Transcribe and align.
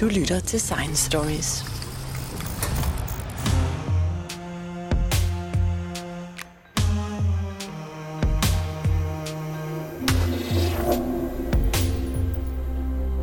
Du 0.00 0.06
lytter 0.06 0.40
til 0.40 0.60
Science 0.60 1.10
Stories. 1.10 1.64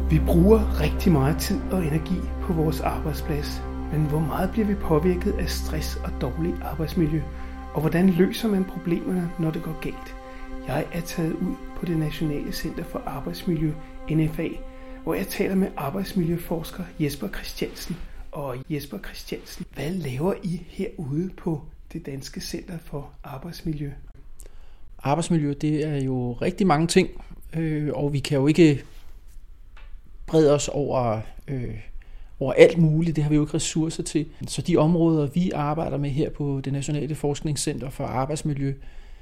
Vi 0.09 0.19
bruger 0.25 0.81
rigtig 0.81 1.11
meget 1.11 1.37
tid 1.37 1.61
og 1.71 1.85
energi 1.85 2.15
på 2.41 2.53
vores 2.53 2.81
arbejdsplads, 2.81 3.61
men 3.91 4.05
hvor 4.05 4.19
meget 4.19 4.51
bliver 4.51 4.67
vi 4.67 4.75
påvirket 4.75 5.33
af 5.39 5.49
stress 5.49 5.95
og 5.95 6.21
dårligt 6.21 6.55
arbejdsmiljø? 6.61 7.21
Og 7.73 7.81
hvordan 7.81 8.09
løser 8.09 8.47
man 8.47 8.65
problemerne, 8.65 9.31
når 9.39 9.51
det 9.51 9.63
går 9.63 9.79
galt? 9.81 10.15
Jeg 10.67 10.85
er 10.93 11.01
taget 11.01 11.33
ud 11.33 11.55
på 11.77 11.85
det 11.85 11.97
Nationale 11.97 12.51
Center 12.51 12.83
for 12.83 13.01
Arbejdsmiljø, 13.05 13.71
NFA, 14.09 14.47
hvor 15.07 15.13
jeg 15.13 15.27
taler 15.27 15.55
med 15.55 15.67
arbejdsmiljøforsker 15.77 16.83
Jesper 16.99 17.27
Christiansen. 17.27 17.97
Og 18.31 18.55
Jesper 18.69 18.97
Christiansen, 18.97 19.65
hvad 19.73 19.91
laver 19.91 20.33
I 20.43 20.61
herude 20.67 21.29
på 21.37 21.61
det 21.93 22.05
Danske 22.05 22.41
Center 22.41 22.77
for 22.77 23.09
Arbejdsmiljø? 23.23 23.91
Arbejdsmiljø, 25.03 25.53
det 25.61 25.87
er 25.87 26.03
jo 26.03 26.33
rigtig 26.33 26.67
mange 26.67 26.87
ting, 26.87 27.09
øh, 27.53 27.89
og 27.93 28.13
vi 28.13 28.19
kan 28.19 28.37
jo 28.37 28.47
ikke 28.47 28.83
brede 30.25 30.53
os 30.53 30.67
over, 30.67 31.21
øh, 31.47 31.79
over 32.39 32.53
alt 32.53 32.77
muligt. 32.77 33.15
Det 33.15 33.23
har 33.23 33.29
vi 33.29 33.35
jo 33.35 33.41
ikke 33.41 33.53
ressourcer 33.53 34.03
til. 34.03 34.25
Så 34.47 34.61
de 34.61 34.77
områder, 34.77 35.27
vi 35.27 35.51
arbejder 35.51 35.97
med 35.97 36.09
her 36.09 36.29
på 36.29 36.61
det 36.63 36.73
Nationale 36.73 37.15
Forskningscenter 37.15 37.89
for 37.89 38.03
Arbejdsmiljø, 38.05 38.73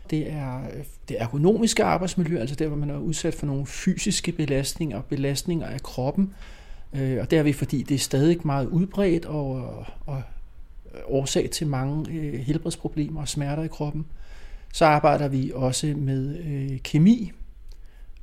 det 0.10 0.32
er 0.32 0.60
det 1.10 1.22
ergonomiske 1.22 1.84
arbejdsmiljø, 1.84 2.40
altså 2.40 2.56
der, 2.56 2.68
hvor 2.68 2.78
man 2.78 2.90
er 2.90 2.98
udsat 2.98 3.36
for 3.36 3.46
nogle 3.46 3.66
fysiske 3.66 4.32
belastninger, 4.32 5.02
belastninger 5.02 5.68
af 5.68 5.84
kroppen. 5.84 6.34
Øh, 6.94 7.18
og 7.22 7.32
der 7.32 7.40
er 7.40 7.44
vi, 7.44 7.54
fordi 7.54 7.84
det 7.84 7.96
er 7.96 8.00
stadig 8.00 8.40
meget 8.44 8.68
udbredt 8.68 9.26
og, 9.26 9.86
og 10.06 10.22
årsag 11.08 11.50
til 11.50 11.68
mange 11.68 12.12
øh, 12.12 12.34
helbredsproblemer 12.34 13.22
og 13.22 13.28
smerter 13.28 13.64
i 13.64 13.68
kroppen. 13.68 14.06
Så 14.74 14.86
arbejder 14.86 15.28
vi 15.28 15.52
også 15.56 15.94
med 15.98 16.38
øh, 16.38 16.80
kemi 16.80 17.32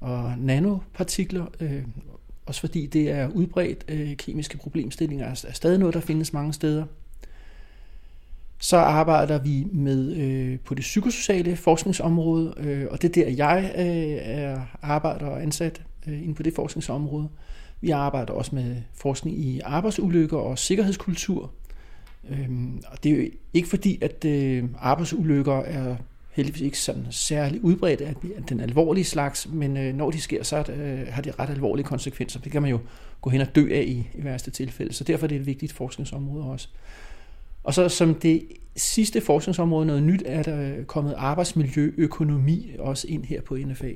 og 0.01 0.35
nanopartikler, 0.39 1.47
øh, 1.61 1.83
også 2.47 2.61
fordi 2.61 2.87
det 2.87 3.11
er 3.11 3.29
udbredt. 3.29 3.85
Øh, 3.89 4.17
kemiske 4.17 4.59
problemstillinger 4.59 5.27
er, 5.27 5.45
er 5.49 5.53
stadig 5.53 5.79
noget, 5.79 5.95
der 5.95 6.01
findes 6.01 6.33
mange 6.33 6.53
steder. 6.53 6.85
Så 8.63 8.77
arbejder 8.77 9.39
vi 9.39 9.67
med 9.73 10.17
øh, 10.17 10.59
på 10.65 10.75
det 10.75 10.83
psykosociale 10.83 11.57
forskningsområde, 11.57 12.55
øh, 12.57 12.87
og 12.91 13.03
det 13.03 13.09
er 13.09 13.25
der, 13.25 13.31
jeg 13.31 13.73
øh, 13.79 14.19
er 14.23 14.61
arbejder 14.83 15.27
og 15.27 15.43
ansat 15.43 15.83
øh, 16.07 16.23
inde 16.23 16.35
på 16.35 16.43
det 16.43 16.55
forskningsområde. 16.55 17.29
Vi 17.81 17.91
arbejder 17.91 18.33
også 18.33 18.55
med 18.55 18.77
forskning 18.95 19.39
i 19.39 19.61
arbejdsulykker 19.61 20.37
og 20.37 20.59
sikkerhedskultur. 20.59 21.51
Øh, 22.31 22.49
og 22.87 23.05
det 23.05 23.13
er 23.13 23.17
jo 23.17 23.31
ikke 23.55 23.69
fordi, 23.69 23.99
at 24.03 24.25
øh, 24.25 24.65
arbejdsulykker 24.79 25.59
er 25.61 25.97
heldigvis 26.31 26.63
ikke 26.63 26.79
sådan 26.79 27.07
særlig 27.11 27.65
udbredt 27.65 28.01
af 28.01 28.15
den 28.49 28.61
alvorlige 28.61 29.05
slags, 29.05 29.49
men 29.53 29.77
øh, 29.77 29.95
når 29.95 30.11
de 30.11 30.21
sker, 30.21 30.43
så 30.43 30.73
øh, 30.73 31.07
har 31.11 31.23
de 31.23 31.33
ret 31.39 31.51
alvorlige 31.51 31.87
konsekvenser. 31.87 32.41
Det 32.41 32.53
kan 32.53 32.63
man 32.63 32.71
jo 32.71 32.79
gå 33.21 33.31
hen 33.31 33.41
og 33.41 33.55
dø 33.55 33.69
af 33.73 33.85
i, 33.87 34.09
i 34.15 34.25
værste 34.25 34.51
tilfælde, 34.51 34.93
så 34.93 35.05
derfor 35.05 35.27
er 35.27 35.29
det 35.29 35.37
et 35.37 35.47
vigtigt 35.47 35.73
forskningsområde 35.73 36.45
også. 36.45 36.69
Og 37.65 37.75
så 37.75 37.89
som 37.89 38.15
det 38.15 38.43
sidste 38.77 39.21
forskningsområde, 39.21 39.87
noget 39.87 40.03
nyt, 40.03 40.23
er 40.27 40.43
der 40.43 40.77
øh, 40.77 40.85
kommet 40.85 41.15
arbejdsmiljøøkonomi 41.17 42.71
også 42.79 43.07
ind 43.09 43.25
her 43.25 43.41
på 43.41 43.57
NFA. 43.57 43.93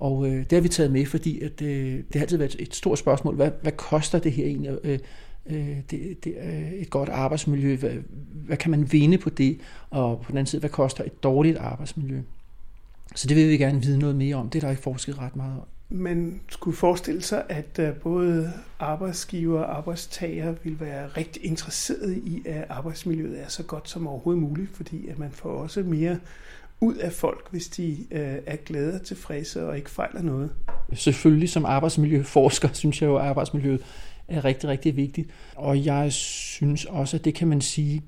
Og 0.00 0.26
øh, 0.26 0.32
det 0.32 0.52
har 0.52 0.60
vi 0.60 0.68
taget 0.68 0.92
med, 0.92 1.06
fordi 1.06 1.40
at, 1.40 1.62
øh, 1.62 1.96
det 1.96 2.14
har 2.14 2.20
altid 2.20 2.36
været 2.36 2.56
et 2.58 2.74
stort 2.74 2.98
spørgsmål. 2.98 3.34
Hvad, 3.34 3.50
hvad 3.62 3.72
koster 3.72 4.18
det 4.18 4.32
her 4.32 4.46
egentlig? 4.46 4.78
Øh, 4.84 4.98
øh, 5.46 5.76
det, 5.90 6.24
det 6.24 6.34
er 6.36 6.70
et 6.74 6.90
godt 6.90 7.08
arbejdsmiljø. 7.08 7.76
Hvad, 7.76 7.90
hvad 8.46 8.56
kan 8.56 8.70
man 8.70 8.92
vinde 8.92 9.18
på 9.18 9.30
det? 9.30 9.58
Og 9.90 10.20
på 10.20 10.28
den 10.28 10.38
anden 10.38 10.46
side, 10.46 10.60
hvad 10.60 10.70
koster 10.70 11.04
et 11.04 11.22
dårligt 11.22 11.56
arbejdsmiljø? 11.56 12.20
Så 13.14 13.26
det 13.26 13.36
vil 13.36 13.48
vi 13.48 13.56
gerne 13.56 13.82
vide 13.82 13.98
noget 13.98 14.16
mere 14.16 14.36
om. 14.36 14.48
Det 14.48 14.58
er 14.58 14.66
der 14.66 14.70
ikke 14.70 14.82
forsket 14.82 15.18
ret 15.18 15.36
meget 15.36 15.60
om 15.60 15.66
man 15.92 16.40
skulle 16.48 16.76
forestille 16.76 17.22
sig, 17.22 17.44
at 17.48 17.78
øh, 17.78 17.94
både 17.94 18.52
arbejdsgiver 18.78 19.60
og 19.60 19.76
arbejdstager 19.76 20.54
vil 20.64 20.80
være 20.80 21.08
rigtig 21.08 21.44
interesseret 21.44 22.16
i, 22.16 22.42
at 22.46 22.64
arbejdsmiljøet 22.68 23.40
er 23.40 23.48
så 23.48 23.62
godt 23.62 23.88
som 23.88 24.06
overhovedet 24.06 24.42
muligt, 24.42 24.76
fordi 24.76 25.08
at 25.08 25.18
man 25.18 25.30
får 25.30 25.50
også 25.50 25.82
mere 25.82 26.18
ud 26.80 26.94
af 26.94 27.12
folk, 27.12 27.50
hvis 27.50 27.68
de 27.68 27.96
øh, 28.10 28.38
er 28.46 28.56
glade 28.56 28.94
og 28.94 29.02
tilfredse 29.02 29.68
og 29.68 29.76
ikke 29.76 29.90
fejler 29.90 30.22
noget. 30.22 30.50
Selvfølgelig 30.92 31.50
som 31.50 31.64
arbejdsmiljøforsker, 31.64 32.68
synes 32.82 33.02
jeg 33.02 33.08
jo, 33.08 33.16
at 33.16 33.24
arbejdsmiljøet 33.24 33.80
er 34.28 34.44
rigtig, 34.44 34.68
rigtig 34.68 34.96
vigtigt. 34.96 35.30
Og 35.56 35.84
jeg 35.84 36.12
synes 36.12 36.84
også, 36.84 37.16
at 37.16 37.24
det 37.24 37.34
kan 37.34 37.48
man 37.48 37.60
sige 37.60 38.02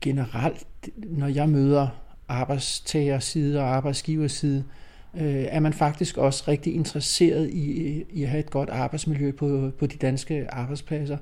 generelt, 0.00 0.66
når 0.96 1.26
jeg 1.26 1.48
møder 1.48 1.88
arbejdstagerside 2.28 3.60
og 3.60 3.66
arbejdsgiverside, 3.66 4.58
øh, 4.58 4.85
øh, 5.16 5.44
er 5.48 5.60
man 5.60 5.72
faktisk 5.72 6.16
også 6.16 6.44
rigtig 6.48 6.74
interesseret 6.74 7.50
i, 7.50 8.04
i 8.10 8.22
at 8.22 8.28
have 8.28 8.40
et 8.40 8.50
godt 8.50 8.68
arbejdsmiljø 8.68 9.32
på, 9.32 9.70
på 9.78 9.86
de 9.86 9.96
danske 9.96 10.46
arbejdspladser. 10.50 11.16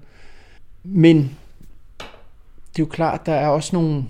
Men 0.84 1.16
det 2.72 2.78
er 2.78 2.86
jo 2.86 2.86
klart, 2.86 3.26
der 3.26 3.32
er 3.32 3.48
også 3.48 3.76
nogle 3.76 4.04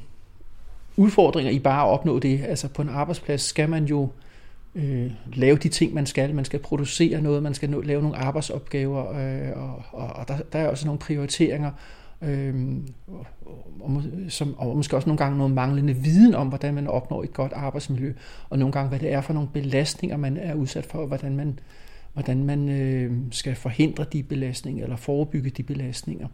udfordringer 0.97 1.53
i 1.53 1.59
bare 1.59 1.87
at 1.87 1.93
opnå 1.93 2.19
det. 2.19 2.45
Altså 2.45 2.69
på 2.69 2.83
en 2.83 2.89
arbejdsplads 2.89 3.43
skal 3.43 3.69
man 3.69 3.85
jo 3.85 4.09
øh, 4.75 5.11
lave 5.33 5.57
de 5.57 5.69
ting, 5.69 5.95
man 5.95 6.07
skal. 6.07 6.35
Man 6.35 6.45
skal 6.45 6.61
producere 6.61 7.21
noget, 7.21 7.43
man 7.43 7.55
skal 7.55 7.71
lave 7.85 8.03
nogle 8.03 8.17
arbejdsopgaver, 8.17 9.11
øh, 9.11 9.63
og, 9.63 9.83
og, 9.93 10.09
og 10.17 10.29
der, 10.29 10.39
der 10.53 10.59
er 10.59 10.69
også 10.69 10.87
nogle 10.87 10.99
prioriteringer 10.99 11.71
øh, 12.25 12.77
og, 13.07 13.27
og, 13.81 14.03
som, 14.29 14.55
og 14.59 14.77
måske 14.77 14.97
også 14.97 15.09
nogle 15.09 15.19
gange 15.19 15.39
noget 15.39 15.55
manglende 15.55 15.95
viden 15.95 16.35
om, 16.35 16.49
hvordan 16.49 16.75
man 16.75 16.87
opnår 16.87 17.23
et 17.23 17.33
godt 17.33 17.53
arbejdsmiljø, 17.53 18.13
og 18.51 18.59
nogle 18.59 18.73
gange, 18.73 18.89
hvad 18.89 18.99
det 18.99 19.13
er 19.13 19.21
for 19.21 19.33
nogle 19.33 19.49
belastninger, 19.53 20.17
man 20.17 20.37
er 20.37 20.55
udsat 20.55 20.87
for, 20.87 20.99
og 20.99 21.07
hvordan 21.07 21.37
man, 21.37 21.59
hvordan 22.13 22.45
man 22.45 22.69
øh, 22.69 23.13
skal 23.31 23.55
forhindre 23.55 24.05
de 24.13 24.23
belastninger, 24.23 24.85
eller 24.85 24.97
forebygge 24.97 25.51
de 25.51 25.63
belastninger. 25.63 26.29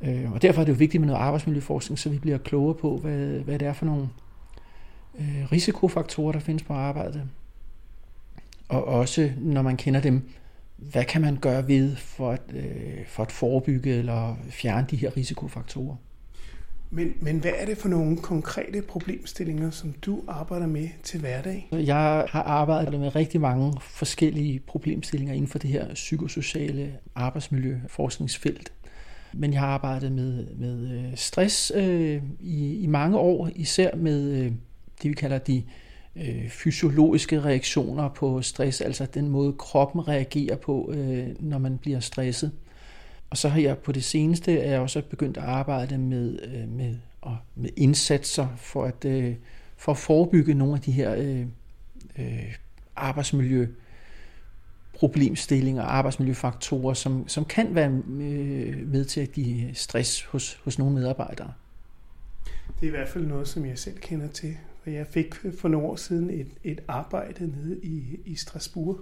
Øh, 0.00 0.32
og 0.32 0.42
derfor 0.42 0.60
er 0.60 0.64
det 0.64 0.72
jo 0.72 0.78
vigtigt 0.78 1.00
med 1.00 1.06
noget 1.08 1.20
arbejdsmiljøforskning, 1.20 1.98
så 1.98 2.10
vi 2.10 2.18
bliver 2.18 2.38
klogere 2.38 2.74
på, 2.74 2.96
hvad, 2.96 3.26
hvad 3.28 3.58
det 3.58 3.68
er 3.68 3.72
for 3.72 3.86
nogle 3.86 4.08
øh, 5.18 5.52
risikofaktorer, 5.52 6.32
der 6.32 6.38
findes 6.38 6.62
på 6.62 6.72
arbejdet. 6.72 7.22
Og 8.68 8.84
også, 8.84 9.30
når 9.38 9.62
man 9.62 9.76
kender 9.76 10.00
dem, 10.00 10.30
hvad 10.78 11.04
kan 11.04 11.20
man 11.20 11.36
gøre 11.36 11.68
ved 11.68 11.96
for 11.96 12.30
at, 12.30 12.42
øh, 12.54 13.06
for 13.06 13.22
at 13.22 13.32
forebygge 13.32 13.90
eller 13.90 14.36
fjerne 14.50 14.86
de 14.90 14.96
her 14.96 15.16
risikofaktorer? 15.16 15.96
Men, 16.90 17.14
men 17.20 17.38
hvad 17.38 17.50
er 17.56 17.66
det 17.66 17.78
for 17.78 17.88
nogle 17.88 18.16
konkrete 18.16 18.82
problemstillinger, 18.82 19.70
som 19.70 19.92
du 19.92 20.22
arbejder 20.28 20.66
med 20.66 20.88
til 21.02 21.20
hverdag? 21.20 21.68
Jeg 21.72 22.26
har 22.28 22.42
arbejdet 22.42 23.00
med 23.00 23.16
rigtig 23.16 23.40
mange 23.40 23.72
forskellige 23.80 24.60
problemstillinger 24.60 25.34
inden 25.34 25.48
for 25.48 25.58
det 25.58 25.70
her 25.70 25.94
psykosociale 25.94 26.92
arbejdsmiljøforskningsfelt. 27.14 28.72
Men 29.32 29.52
jeg 29.52 29.60
har 29.60 29.68
arbejdet 29.68 30.12
med, 30.12 30.46
med 30.56 30.90
øh, 30.90 31.16
stress 31.16 31.72
øh, 31.74 32.22
i, 32.40 32.74
i 32.76 32.86
mange 32.86 33.18
år, 33.18 33.50
især 33.54 33.96
med 33.96 34.30
øh, 34.30 34.52
det, 35.02 35.10
vi 35.10 35.14
kalder 35.14 35.38
de 35.38 35.62
øh, 36.20 36.48
fysiologiske 36.48 37.40
reaktioner 37.40 38.08
på 38.08 38.42
stress, 38.42 38.80
altså 38.80 39.06
den 39.06 39.28
måde 39.28 39.52
kroppen 39.52 40.08
reagerer 40.08 40.56
på, 40.56 40.92
øh, 40.94 41.26
når 41.40 41.58
man 41.58 41.78
bliver 41.78 42.00
stresset. 42.00 42.52
Og 43.30 43.36
så 43.36 43.48
har 43.48 43.60
jeg 43.60 43.78
på 43.78 43.92
det 43.92 44.04
seneste 44.04 44.58
er 44.58 44.70
jeg 44.70 44.80
også 44.80 45.02
begyndt 45.02 45.36
at 45.36 45.42
arbejde 45.42 45.98
med, 45.98 46.38
øh, 46.42 46.68
med, 46.68 46.96
og 47.20 47.36
med 47.54 47.70
indsatser 47.76 48.48
for 48.56 48.84
at, 48.84 49.04
øh, 49.04 49.34
for 49.76 49.92
at 49.92 49.98
forebygge 49.98 50.54
nogle 50.54 50.74
af 50.74 50.80
de 50.80 50.92
her 50.92 51.14
øh, 51.14 51.46
øh, 52.18 52.54
arbejdsmiljø 52.96 53.66
problemstillinger, 54.98 55.82
arbejdsmiljøfaktorer, 55.82 56.94
som, 56.94 57.28
som 57.28 57.44
kan 57.44 57.74
være 57.74 57.88
øh, 58.08 58.88
med 58.88 59.04
til 59.04 59.20
at 59.20 59.32
give 59.32 59.74
stress 59.74 60.22
hos, 60.24 60.60
hos 60.64 60.78
nogle 60.78 60.94
medarbejdere. 60.94 61.52
Det 62.80 62.82
er 62.82 62.86
i 62.86 62.90
hvert 62.90 63.08
fald 63.08 63.26
noget, 63.26 63.48
som 63.48 63.66
jeg 63.66 63.78
selv 63.78 63.98
kender 63.98 64.28
til 64.28 64.56
og 64.88 64.94
jeg 64.94 65.06
fik 65.06 65.34
for 65.58 65.68
nogle 65.68 65.86
år 65.86 65.96
siden 65.96 66.30
et, 66.30 66.48
et 66.64 66.80
arbejde 66.88 67.46
nede 67.46 67.80
i, 67.82 68.20
i 68.24 68.34
Strasbourg, 68.34 69.00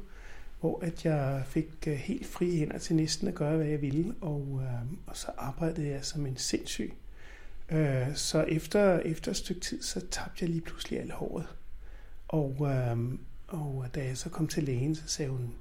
hvor 0.61 0.81
at 0.85 1.05
jeg 1.05 1.43
fik 1.47 1.69
øh, 1.87 1.95
helt 1.95 2.27
fri 2.27 2.57
hænder 2.57 2.79
til 2.79 2.97
næsten 2.97 3.29
at 3.29 3.35
gøre, 3.35 3.57
hvad 3.57 3.67
jeg 3.67 3.83
ville, 3.83 4.15
og, 4.21 4.63
øh, 4.63 4.93
og 5.07 5.17
så 5.17 5.27
arbejdede 5.39 5.89
jeg 5.89 6.05
som 6.05 6.27
en 6.27 6.37
sindssyg. 6.37 6.93
Øh, 7.73 8.15
så 8.15 8.43
efter, 8.43 8.99
efter 8.99 9.31
et 9.31 9.37
stykke 9.37 9.61
tid, 9.61 9.83
så 9.83 10.01
tabte 10.01 10.43
jeg 10.45 10.49
lige 10.49 10.61
pludselig 10.61 11.01
alt 11.01 11.13
håret. 11.13 11.47
Og, 12.29 12.57
øh, 12.61 12.99
og 13.49 13.87
da 13.95 14.05
jeg 14.05 14.17
så 14.17 14.29
kom 14.29 14.49
til 14.49 14.65
lægen, 14.65 14.95
så 14.95 15.09
sagde 15.09 15.31
hun, 15.31 15.55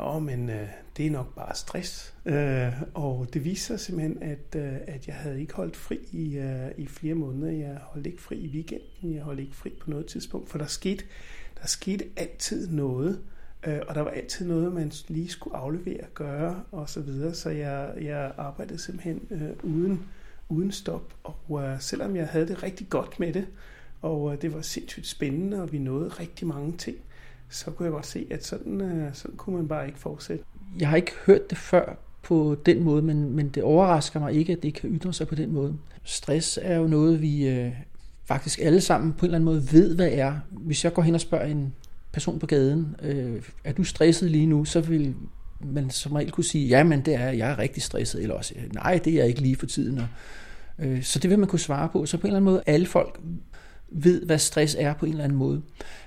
Åh, 0.00 0.22
men 0.22 0.50
øh, 0.50 0.68
det 0.96 1.06
er 1.06 1.10
nok 1.10 1.34
bare 1.34 1.54
stress. 1.54 2.14
Øh, 2.24 2.72
og 2.94 3.26
det 3.32 3.44
viste 3.44 3.66
sig 3.66 3.80
simpelthen, 3.80 4.22
at, 4.22 4.56
øh, 4.56 4.76
at 4.86 5.06
jeg 5.06 5.14
havde 5.14 5.40
ikke 5.40 5.54
holdt 5.54 5.76
fri 5.76 5.98
i, 6.12 6.38
øh, 6.38 6.70
i 6.76 6.86
flere 6.86 7.14
måneder. 7.14 7.52
Jeg 7.52 7.78
holdt 7.82 8.06
ikke 8.06 8.22
fri 8.22 8.36
i 8.36 8.48
weekenden, 8.48 9.14
jeg 9.14 9.22
holdt 9.22 9.40
ikke 9.40 9.56
fri 9.56 9.72
på 9.80 9.90
noget 9.90 10.06
tidspunkt, 10.06 10.50
for 10.50 10.58
der 10.58 10.66
skete, 10.66 11.04
der 11.60 11.66
skete 11.66 12.04
altid 12.16 12.68
noget 12.68 13.18
Øh, 13.66 13.80
og 13.88 13.94
der 13.94 14.00
var 14.00 14.10
altid 14.10 14.46
noget, 14.46 14.72
man 14.72 14.92
lige 15.08 15.28
skulle 15.28 15.56
aflevere, 15.56 16.04
gøre 16.14 16.62
og 16.72 16.88
så 16.88 17.00
videre. 17.00 17.34
Så 17.34 17.50
jeg, 17.50 17.92
jeg 18.00 18.32
arbejdede 18.36 18.78
simpelthen 18.78 19.20
øh, 19.30 19.50
uden, 19.62 20.04
uden 20.48 20.72
stop. 20.72 21.14
Og 21.24 21.62
øh, 21.62 21.80
selvom 21.80 22.16
jeg 22.16 22.26
havde 22.28 22.48
det 22.48 22.62
rigtig 22.62 22.88
godt 22.88 23.20
med 23.20 23.32
det, 23.32 23.46
og 24.02 24.32
øh, 24.32 24.42
det 24.42 24.54
var 24.54 24.62
sindssygt 24.62 25.06
spændende, 25.06 25.62
og 25.62 25.72
vi 25.72 25.78
nåede 25.78 26.08
rigtig 26.08 26.46
mange 26.46 26.76
ting, 26.76 26.96
så 27.50 27.70
kunne 27.70 27.84
jeg 27.84 27.92
godt 27.92 28.06
se, 28.06 28.26
at 28.30 28.46
sådan, 28.46 28.80
øh, 28.80 29.10
sådan 29.12 29.36
kunne 29.36 29.56
man 29.56 29.68
bare 29.68 29.86
ikke 29.86 29.98
fortsætte. 29.98 30.44
Jeg 30.78 30.88
har 30.88 30.96
ikke 30.96 31.12
hørt 31.26 31.50
det 31.50 31.58
før 31.58 31.98
på 32.22 32.56
den 32.66 32.82
måde, 32.82 33.02
men, 33.02 33.36
men 33.36 33.48
det 33.48 33.62
overrasker 33.62 34.20
mig 34.20 34.34
ikke, 34.34 34.52
at 34.52 34.62
det 34.62 34.74
kan 34.74 34.90
ytre 34.90 35.12
sig 35.12 35.28
på 35.28 35.34
den 35.34 35.52
måde. 35.52 35.76
Stress 36.04 36.58
er 36.62 36.76
jo 36.76 36.86
noget, 36.86 37.22
vi 37.22 37.48
øh, 37.48 37.72
faktisk 38.24 38.58
alle 38.62 38.80
sammen 38.80 39.12
på 39.12 39.18
en 39.18 39.24
eller 39.24 39.36
anden 39.36 39.44
måde 39.44 39.72
ved, 39.72 39.94
hvad 39.94 40.10
er. 40.12 40.34
Hvis 40.50 40.84
jeg 40.84 40.94
går 40.94 41.02
hen 41.02 41.14
og 41.14 41.20
spørger 41.20 41.46
en 41.46 41.74
person 42.12 42.38
på 42.38 42.46
gaden, 42.46 42.96
øh, 43.02 43.42
er 43.64 43.72
du 43.72 43.84
stresset 43.84 44.30
lige 44.30 44.46
nu, 44.46 44.64
så 44.64 44.80
vil 44.80 45.14
man 45.60 45.90
som 45.90 46.12
regel 46.12 46.30
kunne 46.30 46.44
sige, 46.44 46.68
ja, 46.68 46.84
men 46.84 47.00
det 47.00 47.14
er, 47.14 47.30
jeg 47.30 47.50
er 47.50 47.58
rigtig 47.58 47.82
stresset, 47.82 48.22
eller 48.22 48.34
også, 48.34 48.54
nej, 48.72 49.00
det 49.04 49.12
er 49.12 49.16
jeg 49.16 49.28
ikke 49.28 49.40
lige 49.40 49.56
for 49.56 49.66
tiden. 49.66 49.98
Og, 49.98 50.06
øh, 50.78 51.02
så 51.02 51.18
det 51.18 51.30
vil 51.30 51.38
man 51.38 51.48
kunne 51.48 51.58
svare 51.58 51.88
på. 51.88 52.06
Så 52.06 52.16
på 52.16 52.26
en 52.26 52.26
eller 52.26 52.36
anden 52.36 52.52
måde, 52.52 52.62
alle 52.66 52.86
folk 52.86 53.20
ved, 53.90 54.24
hvad 54.26 54.38
stress 54.38 54.76
er 54.78 54.94
på 54.94 55.06
en 55.06 55.12
eller 55.12 55.24
anden 55.24 55.38
måde. 55.38 55.62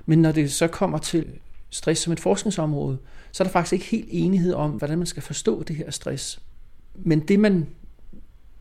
Men 0.05 0.21
når 0.21 0.31
det 0.31 0.51
så 0.51 0.67
kommer 0.67 0.97
til 0.97 1.25
stress 1.69 2.01
som 2.01 2.13
et 2.13 2.19
forskningsområde, 2.19 2.97
så 3.31 3.43
er 3.43 3.45
der 3.45 3.51
faktisk 3.51 3.73
ikke 3.73 3.85
helt 3.85 4.07
enighed 4.11 4.53
om, 4.53 4.71
hvordan 4.71 4.97
man 4.97 5.07
skal 5.07 5.23
forstå 5.23 5.63
det 5.63 5.75
her 5.75 5.91
stress. 5.91 6.41
Men 6.95 7.19
det 7.19 7.39
man 7.39 7.67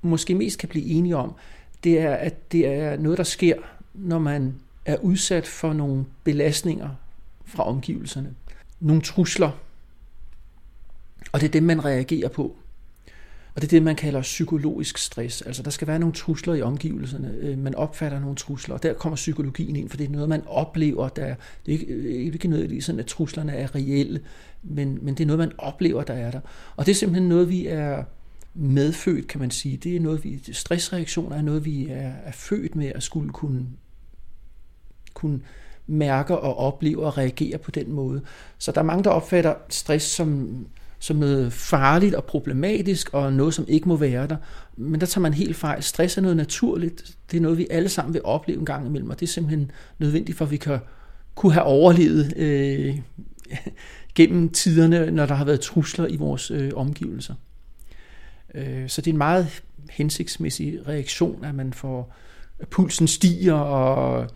måske 0.02 0.34
mest 0.34 0.58
kan 0.58 0.68
blive 0.68 0.84
enige 0.84 1.16
om, 1.16 1.34
det 1.84 2.00
er, 2.00 2.14
at 2.14 2.52
det 2.52 2.66
er 2.66 2.96
noget, 2.96 3.18
der 3.18 3.24
sker, 3.24 3.56
når 3.94 4.18
man 4.18 4.54
er 4.84 4.96
udsat 4.96 5.46
for 5.46 5.72
nogle 5.72 6.04
belastninger 6.24 6.88
fra 7.44 7.68
omgivelserne. 7.68 8.34
Nogle 8.80 9.02
trusler. 9.02 9.50
Og 11.32 11.40
det 11.40 11.46
er 11.46 11.52
dem, 11.52 11.62
man 11.62 11.84
reagerer 11.84 12.28
på. 12.28 12.56
Og 13.60 13.62
det 13.62 13.68
er 13.68 13.76
det, 13.76 13.82
man 13.82 13.96
kalder 13.96 14.22
psykologisk 14.22 14.98
stress. 14.98 15.42
Altså 15.42 15.62
der 15.62 15.70
skal 15.70 15.88
være 15.88 15.98
nogle 15.98 16.14
trusler 16.14 16.54
i 16.54 16.62
omgivelserne. 16.62 17.34
Øh, 17.40 17.58
man 17.58 17.74
opfatter 17.74 18.20
nogle 18.20 18.36
trusler, 18.36 18.74
og 18.74 18.82
der 18.82 18.92
kommer 18.92 19.16
psykologien 19.16 19.76
ind, 19.76 19.88
for 19.88 19.96
det 19.96 20.06
er 20.06 20.10
noget, 20.10 20.28
man 20.28 20.42
oplever. 20.46 21.08
Der, 21.08 21.34
det 21.66 21.74
er 21.74 21.78
ikke, 21.78 21.86
øh, 21.86 22.14
ikke 22.14 22.48
noget, 22.48 22.84
sådan, 22.84 22.98
at 22.98 23.06
truslerne 23.06 23.52
er 23.52 23.74
reelle, 23.74 24.20
men, 24.62 24.98
men 25.02 25.14
det 25.14 25.24
er 25.24 25.26
noget, 25.26 25.38
man 25.38 25.52
oplever, 25.58 26.02
der 26.02 26.14
er 26.14 26.30
der. 26.30 26.40
Og 26.76 26.86
det 26.86 26.92
er 26.92 26.96
simpelthen 26.96 27.28
noget, 27.28 27.48
vi 27.48 27.66
er 27.66 28.04
medfødt, 28.54 29.28
kan 29.28 29.40
man 29.40 29.50
sige. 29.50 29.76
Det 29.76 29.96
er 29.96 30.00
noget, 30.00 30.24
vi, 30.24 30.42
stressreaktioner 30.52 31.36
er 31.36 31.42
noget, 31.42 31.64
vi 31.64 31.88
er, 31.88 32.12
er 32.24 32.32
født 32.32 32.76
med 32.76 32.92
at 32.94 33.02
skulle 33.02 33.30
kunne, 33.30 33.66
kunne 35.14 35.40
mærke 35.86 36.38
og 36.38 36.56
opleve 36.56 37.06
og 37.06 37.18
reagere 37.18 37.58
på 37.58 37.70
den 37.70 37.92
måde. 37.92 38.22
Så 38.58 38.72
der 38.72 38.80
er 38.80 38.84
mange, 38.84 39.04
der 39.04 39.10
opfatter 39.10 39.54
stress 39.68 40.06
som, 40.06 40.66
som 41.00 41.16
noget 41.16 41.52
farligt 41.52 42.14
og 42.14 42.24
problematisk, 42.24 43.10
og 43.12 43.32
noget, 43.32 43.54
som 43.54 43.64
ikke 43.68 43.88
må 43.88 43.96
være 43.96 44.26
der. 44.26 44.36
Men 44.76 45.00
der 45.00 45.06
tager 45.06 45.22
man 45.22 45.34
helt 45.34 45.56
fejl. 45.56 45.82
Stress 45.82 46.18
er 46.18 46.22
noget 46.22 46.36
naturligt. 46.36 47.16
Det 47.30 47.36
er 47.36 47.40
noget, 47.40 47.58
vi 47.58 47.66
alle 47.70 47.88
sammen 47.88 48.14
vil 48.14 48.22
opleve 48.24 48.58
en 48.58 48.64
gang 48.64 48.86
imellem, 48.86 49.10
og 49.10 49.20
det 49.20 49.26
er 49.26 49.30
simpelthen 49.30 49.70
nødvendigt 49.98 50.38
for, 50.38 50.44
at 50.44 50.50
vi 50.50 50.56
kan 50.56 50.78
kunne 51.34 51.52
have 51.52 51.64
overlevet 51.64 52.36
øh, 52.36 52.98
gennem 54.14 54.48
tiderne, 54.48 55.10
når 55.10 55.26
der 55.26 55.34
har 55.34 55.44
været 55.44 55.60
trusler 55.60 56.06
i 56.06 56.16
vores 56.16 56.50
øh, 56.50 56.70
omgivelser. 56.74 57.34
Øh, 58.54 58.88
så 58.88 59.00
det 59.00 59.10
er 59.10 59.14
en 59.14 59.18
meget 59.18 59.62
hensigtsmæssig 59.90 60.88
reaktion, 60.88 61.44
at 61.44 61.54
man 61.54 61.72
får 61.72 62.14
at 62.58 62.68
pulsen 62.68 63.08
stiger, 63.08 63.54
og 63.54 64.30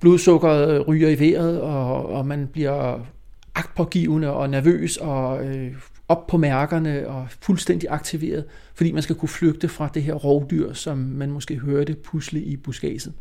blodsukkeret 0.00 0.88
ryger 0.88 1.08
i 1.08 1.20
vejret, 1.20 1.60
og, 1.60 2.06
og 2.06 2.26
man 2.26 2.46
bliver 2.46 3.06
agtpågivende 3.54 4.32
og 4.32 4.50
nervøs 4.50 4.96
og 4.96 5.46
øh, 5.46 5.74
op 6.08 6.26
på 6.26 6.36
mærkerne 6.36 7.08
og 7.08 7.26
fuldstændig 7.40 7.88
aktiveret, 7.90 8.44
fordi 8.74 8.92
man 8.92 9.02
skal 9.02 9.16
kunne 9.16 9.28
flygte 9.28 9.68
fra 9.68 9.90
det 9.94 10.02
her 10.02 10.14
rovdyr, 10.14 10.72
som 10.72 10.98
man 10.98 11.30
måske 11.30 11.58
hørte 11.58 11.94
pusle 11.94 12.40
i 12.42 12.56
buskaget. 12.56 13.12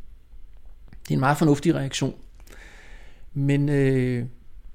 Det 1.04 1.10
er 1.10 1.14
en 1.14 1.20
meget 1.20 1.38
fornuftig 1.38 1.76
reaktion. 1.76 2.16
Men 3.34 3.70
øh, 3.70 4.26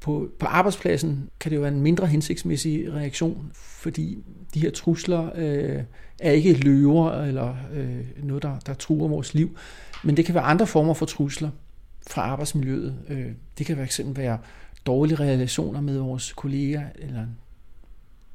på, 0.01 0.29
på 0.39 0.47
arbejdspladsen 0.47 1.31
kan 1.41 1.51
det 1.51 1.57
jo 1.57 1.61
være 1.61 1.73
en 1.73 1.81
mindre 1.81 2.07
hensigtsmæssig 2.07 2.93
reaktion, 2.93 3.51
fordi 3.55 4.19
de 4.55 4.61
her 4.61 4.71
trusler 4.71 5.31
øh, 5.35 5.83
er 6.21 6.31
ikke 6.31 6.53
løver 6.53 7.23
eller 7.23 7.57
øh, 7.75 8.01
noget, 8.23 8.43
der, 8.43 8.59
der 8.59 8.75
truer 8.75 9.09
vores 9.09 9.35
liv, 9.35 9.57
men 10.05 10.17
det 10.17 10.25
kan 10.25 10.35
være 10.35 10.45
andre 10.45 10.67
former 10.67 10.95
for 10.95 11.07
trusler 11.07 11.51
fra 12.07 12.23
arbejdsmiljøet. 12.23 12.99
Øh, 13.09 13.27
det 13.59 13.67
kan 13.67 13.87
fx 13.87 14.01
være 14.05 14.39
dårlige 14.87 15.19
relationer 15.19 15.81
med 15.81 15.99
vores 15.99 16.33
kolleger, 16.33 16.83
eller 16.95 17.27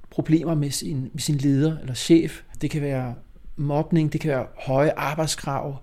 problemer 0.09 0.55
med 0.55 0.71
sin, 0.71 1.09
med 1.13 1.19
sin 1.19 1.35
leder 1.35 1.77
eller 1.77 1.93
chef. 1.93 2.41
Det 2.61 2.69
kan 2.69 2.81
være 2.81 3.15
mobning, 3.55 4.13
det 4.13 4.21
kan 4.21 4.31
være 4.31 4.45
høje 4.57 4.91
arbejdskrav, 4.97 5.81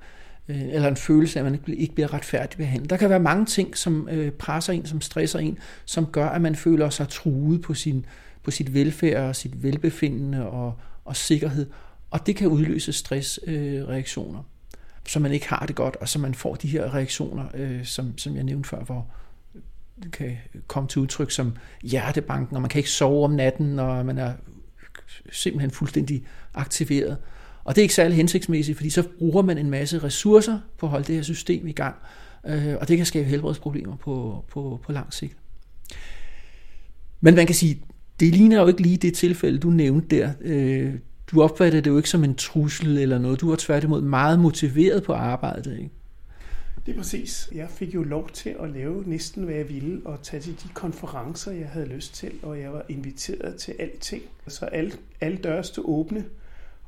øh, 0.48 0.62
eller 0.62 0.88
en 0.88 0.96
følelse 0.96 1.38
af, 1.40 1.44
at 1.44 1.52
man 1.52 1.60
ikke 1.68 1.94
bliver 1.94 2.14
retfærdigt 2.14 2.56
behandlet. 2.56 2.90
Der 2.90 2.96
kan 2.96 3.10
være 3.10 3.20
mange 3.20 3.46
ting, 3.46 3.76
som 3.76 4.08
øh, 4.10 4.32
presser 4.32 4.72
en, 4.72 4.86
som 4.86 5.00
stresser 5.00 5.38
en, 5.38 5.58
som 5.84 6.06
gør, 6.06 6.28
at 6.28 6.40
man 6.42 6.56
føler 6.56 6.90
sig 6.90 7.08
truet 7.08 7.62
på 7.62 7.74
sin, 7.74 8.06
på 8.42 8.50
sit 8.50 8.74
velfærd 8.74 9.28
og 9.28 9.36
sit 9.36 9.62
velbefindende 9.62 10.48
og, 10.48 10.74
og 11.04 11.16
sikkerhed. 11.16 11.66
Og 12.10 12.26
det 12.26 12.36
kan 12.36 12.48
udløse 12.48 12.92
stressreaktioner, 12.92 14.38
øh, 14.38 14.44
så 15.08 15.20
man 15.20 15.32
ikke 15.32 15.48
har 15.48 15.66
det 15.66 15.76
godt, 15.76 15.96
og 15.96 16.08
så 16.08 16.18
man 16.18 16.34
får 16.34 16.54
de 16.54 16.68
her 16.68 16.94
reaktioner, 16.94 17.44
øh, 17.54 17.84
som, 17.84 18.18
som 18.18 18.36
jeg 18.36 18.44
nævnte 18.44 18.68
før, 18.68 18.84
hvor 18.84 19.06
kan 20.12 20.36
komme 20.66 20.88
til 20.88 21.00
udtryk 21.00 21.30
som 21.30 21.56
hjertebanken, 21.82 22.56
og 22.56 22.62
man 22.62 22.68
kan 22.68 22.78
ikke 22.78 22.90
sove 22.90 23.24
om 23.24 23.30
natten, 23.30 23.78
og 23.78 24.06
man 24.06 24.18
er 24.18 24.32
simpelthen 25.32 25.70
fuldstændig 25.70 26.24
aktiveret. 26.54 27.16
Og 27.64 27.74
det 27.74 27.80
er 27.80 27.84
ikke 27.84 27.94
særlig 27.94 28.16
hensigtsmæssigt, 28.16 28.76
fordi 28.76 28.90
så 28.90 29.02
bruger 29.18 29.42
man 29.42 29.58
en 29.58 29.70
masse 29.70 29.98
ressourcer 29.98 30.58
på 30.78 30.86
at 30.86 30.90
holde 30.90 31.06
det 31.06 31.14
her 31.14 31.22
system 31.22 31.66
i 31.66 31.72
gang, 31.72 31.94
øh, 32.46 32.74
og 32.80 32.88
det 32.88 32.96
kan 32.96 33.06
skabe 33.06 33.28
helbredsproblemer 33.28 33.96
på, 33.96 34.44
på, 34.50 34.80
på 34.84 34.92
lang 34.92 35.12
sigt. 35.12 35.36
Men 37.20 37.34
man 37.34 37.46
kan 37.46 37.54
sige, 37.54 37.82
det 38.20 38.34
ligner 38.34 38.60
jo 38.60 38.66
ikke 38.66 38.82
lige 38.82 38.96
det 38.96 39.14
tilfælde, 39.14 39.58
du 39.58 39.70
nævnte 39.70 40.16
der. 40.16 40.32
Øh, 40.40 40.94
du 41.26 41.42
opfatter 41.42 41.80
det 41.80 41.90
jo 41.90 41.96
ikke 41.96 42.08
som 42.10 42.24
en 42.24 42.34
trussel 42.34 42.98
eller 42.98 43.18
noget. 43.18 43.40
Du 43.40 43.48
var 43.48 43.56
tværtimod 43.56 44.00
meget 44.00 44.38
motiveret 44.38 45.02
på 45.02 45.12
arbejdet. 45.12 45.78
Ikke? 45.78 45.90
Det 46.86 46.92
er 46.92 46.96
præcis. 46.96 47.48
Jeg 47.54 47.70
fik 47.70 47.94
jo 47.94 48.02
lov 48.02 48.30
til 48.30 48.56
at 48.60 48.70
lave 48.70 49.04
næsten, 49.06 49.44
hvad 49.44 49.54
jeg 49.54 49.68
ville, 49.68 50.00
og 50.04 50.22
tage 50.22 50.40
til 50.40 50.52
de 50.62 50.68
konferencer, 50.74 51.52
jeg 51.52 51.68
havde 51.68 51.86
lyst 51.86 52.14
til, 52.14 52.32
og 52.42 52.60
jeg 52.60 52.72
var 52.72 52.82
inviteret 52.88 53.56
til 53.56 53.74
alting. 53.78 54.22
Så 54.48 54.64
alle, 54.64 54.92
alle 55.20 55.36
døre 55.36 55.64
stod 55.64 55.84
åbne, 55.86 56.24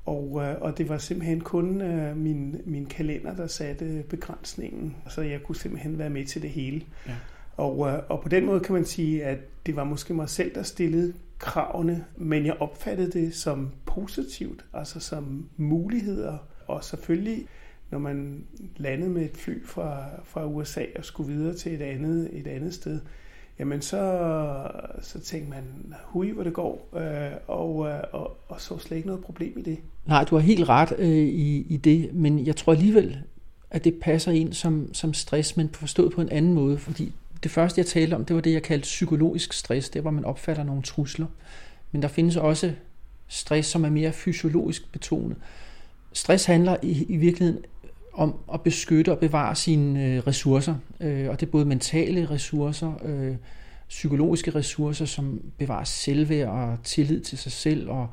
og, 0.06 0.42
øh, 0.42 0.60
og 0.60 0.78
det 0.78 0.88
var 0.88 0.98
simpelthen 0.98 1.40
kun 1.40 1.80
øh, 1.80 2.16
min, 2.16 2.60
min 2.64 2.86
kalender, 2.86 3.36
der 3.36 3.46
satte 3.46 4.04
begrænsningen. 4.08 4.96
Så 5.08 5.22
jeg 5.22 5.42
kunne 5.42 5.56
simpelthen 5.56 5.98
være 5.98 6.10
med 6.10 6.24
til 6.26 6.42
det 6.42 6.50
hele. 6.50 6.82
Ja. 7.06 7.14
Og, 7.56 7.88
øh, 7.88 7.98
og 8.08 8.22
på 8.22 8.28
den 8.28 8.46
måde 8.46 8.60
kan 8.60 8.74
man 8.74 8.84
sige, 8.84 9.24
at 9.24 9.38
det 9.66 9.76
var 9.76 9.84
måske 9.84 10.14
mig 10.14 10.28
selv, 10.28 10.54
der 10.54 10.62
stillede 10.62 11.14
kravene, 11.38 12.04
men 12.16 12.46
jeg 12.46 12.56
opfattede 12.60 13.12
det 13.12 13.34
som 13.34 13.70
positivt, 13.86 14.64
altså 14.74 15.00
som 15.00 15.48
muligheder. 15.56 16.38
Og 16.66 16.84
selvfølgelig, 16.84 17.46
når 17.90 17.98
man 17.98 18.44
landede 18.76 19.10
med 19.10 19.22
et 19.22 19.36
fly 19.36 19.66
fra, 19.66 20.04
fra 20.24 20.46
USA 20.46 20.84
og 20.96 21.04
skulle 21.04 21.32
videre 21.34 21.54
til 21.54 21.74
et 21.74 21.82
andet, 21.82 22.28
et 22.32 22.46
andet 22.46 22.74
sted, 22.74 23.00
jamen 23.58 23.82
så, 23.82 24.30
så 25.02 25.20
tænkte 25.20 25.50
man, 25.50 25.94
hui, 26.04 26.30
hvor 26.30 26.42
det 26.42 26.52
går, 26.52 26.88
øh, 26.96 27.30
og, 27.46 27.88
øh, 27.88 28.00
og, 28.12 28.36
og 28.48 28.60
så 28.60 28.78
slet 28.78 28.96
ikke 28.96 29.08
noget 29.08 29.24
problem 29.24 29.58
i 29.58 29.62
det. 29.62 29.78
Nej, 30.06 30.24
du 30.24 30.34
har 30.34 30.42
helt 30.42 30.68
ret 30.68 30.92
øh, 30.98 31.08
i, 31.16 31.66
i 31.68 31.76
det, 31.76 32.14
men 32.14 32.46
jeg 32.46 32.56
tror 32.56 32.72
alligevel, 32.72 33.18
at 33.70 33.84
det 33.84 33.94
passer 34.00 34.32
ind 34.32 34.52
som, 34.52 34.94
som 34.94 35.14
stress, 35.14 35.56
men 35.56 35.68
forstået 35.68 36.12
på 36.12 36.20
en 36.20 36.28
anden 36.28 36.54
måde, 36.54 36.78
fordi 36.78 37.12
det 37.42 37.50
første, 37.50 37.78
jeg 37.78 37.86
talte 37.86 38.14
om, 38.14 38.24
det 38.24 38.36
var 38.36 38.42
det, 38.42 38.52
jeg 38.52 38.62
kaldte 38.62 38.84
psykologisk 38.84 39.52
stress, 39.52 39.90
det 39.90 40.02
hvor 40.02 40.10
man 40.10 40.24
opfatter 40.24 40.64
nogle 40.64 40.82
trusler. 40.82 41.26
Men 41.92 42.02
der 42.02 42.08
findes 42.08 42.36
også 42.36 42.72
stress, 43.28 43.68
som 43.68 43.84
er 43.84 43.90
mere 43.90 44.12
fysiologisk 44.12 44.92
betonet. 44.92 45.36
Stress 46.12 46.44
handler 46.44 46.76
i, 46.82 47.04
i 47.08 47.16
virkeligheden 47.16 47.64
om 48.18 48.34
at 48.54 48.60
beskytte 48.60 49.12
og 49.12 49.18
bevare 49.18 49.54
sine 49.54 50.04
øh, 50.04 50.26
ressourcer, 50.26 50.74
øh, 51.00 51.28
og 51.28 51.40
det 51.40 51.46
er 51.46 51.50
både 51.50 51.64
mentale 51.64 52.30
ressourcer, 52.30 52.92
øh, 53.04 53.36
psykologiske 53.88 54.50
ressourcer, 54.50 55.04
som 55.04 55.40
bevarer 55.58 55.84
selvværd 55.84 56.48
og 56.48 56.78
tillid 56.84 57.20
til 57.20 57.38
sig 57.38 57.52
selv 57.52 57.90
og 57.90 58.08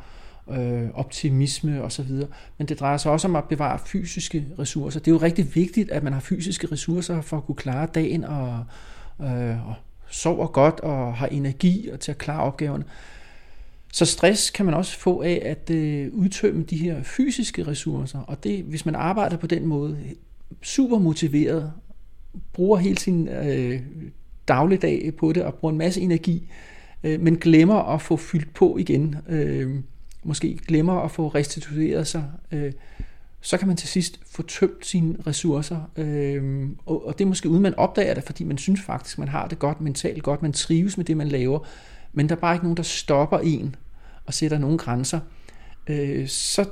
øh, 0.51 0.89
optimisme 0.93 1.83
osv. 1.83 2.11
Men 2.57 2.67
det 2.67 2.79
drejer 2.79 2.97
sig 2.97 3.11
også 3.11 3.27
om 3.27 3.35
at 3.35 3.43
bevare 3.43 3.79
fysiske 3.85 4.45
ressourcer. 4.59 4.99
Det 4.99 5.07
er 5.07 5.15
jo 5.15 5.21
rigtig 5.21 5.55
vigtigt, 5.55 5.91
at 5.91 6.03
man 6.03 6.13
har 6.13 6.19
fysiske 6.19 6.67
ressourcer 6.71 7.21
for 7.21 7.37
at 7.37 7.45
kunne 7.45 7.55
klare 7.55 7.87
dagen 7.95 8.23
og, 8.23 8.65
øh, 9.21 9.67
og 9.67 9.73
sover 10.09 10.47
godt 10.47 10.79
og 10.79 11.13
har 11.13 11.27
energi 11.27 11.89
til 11.99 12.11
at 12.11 12.17
klare 12.17 12.43
opgaverne. 12.43 12.83
Så 13.95 14.05
stress 14.05 14.49
kan 14.49 14.65
man 14.65 14.73
også 14.73 14.99
få 14.99 15.21
af 15.21 15.41
at 15.45 15.69
øh, 15.69 16.13
udtømme 16.13 16.63
de 16.63 16.77
her 16.77 17.03
fysiske 17.03 17.67
ressourcer, 17.67 18.19
og 18.19 18.43
det, 18.43 18.63
hvis 18.63 18.85
man 18.85 18.95
arbejder 18.95 19.37
på 19.37 19.47
den 19.47 19.65
måde, 19.65 19.97
super 20.61 20.97
motiveret, 20.97 21.71
bruger 22.53 22.77
hele 22.77 22.97
sin 22.97 23.27
øh, 23.27 23.81
dagligdag 24.47 25.13
på 25.17 25.33
det 25.33 25.43
og 25.43 25.53
bruger 25.53 25.71
en 25.71 25.77
masse 25.77 26.01
energi, 26.01 26.49
øh, 27.03 27.21
men 27.21 27.37
glemmer 27.37 27.75
at 27.75 28.01
få 28.01 28.17
fyldt 28.17 28.53
på 28.53 28.77
igen. 28.77 29.15
Øh, 29.29 29.75
måske 30.23 30.59
glemmer 30.67 30.93
at 30.93 31.11
få 31.11 31.27
restitueret 31.27 32.07
sig. 32.07 32.23
Øh, 32.51 32.71
så 33.41 33.57
kan 33.57 33.67
man 33.67 33.77
til 33.77 33.89
sidst 33.89 34.19
få 34.31 34.41
tømt 34.41 34.85
sine 34.85 35.15
ressourcer. 35.27 35.91
Øh, 35.97 36.69
og, 36.85 37.07
og 37.07 37.17
det 37.19 37.25
er 37.25 37.29
måske 37.29 37.49
uden 37.49 37.61
man 37.61 37.75
opdager 37.75 38.13
det, 38.13 38.23
fordi 38.23 38.43
man 38.43 38.57
synes 38.57 38.81
faktisk, 38.81 39.19
man 39.19 39.27
har 39.27 39.47
det 39.47 39.59
godt 39.59 39.81
mentalt 39.81 40.23
godt, 40.23 40.41
man 40.41 40.53
trives 40.53 40.97
med 40.97 41.05
det, 41.05 41.17
man 41.17 41.27
laver, 41.27 41.59
men 42.13 42.29
der 42.29 42.35
er 42.35 42.39
bare 42.39 42.55
ikke 42.55 42.65
nogen, 42.65 42.77
der 42.77 42.83
stopper 42.83 43.39
en 43.39 43.75
og 44.25 44.33
sætter 44.33 44.57
nogle 44.57 44.77
grænser. 44.77 45.19
Øh, 45.87 46.27
så 46.27 46.65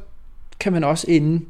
kan 0.59 0.73
man 0.73 0.83
også 0.83 1.05
ende 1.09 1.45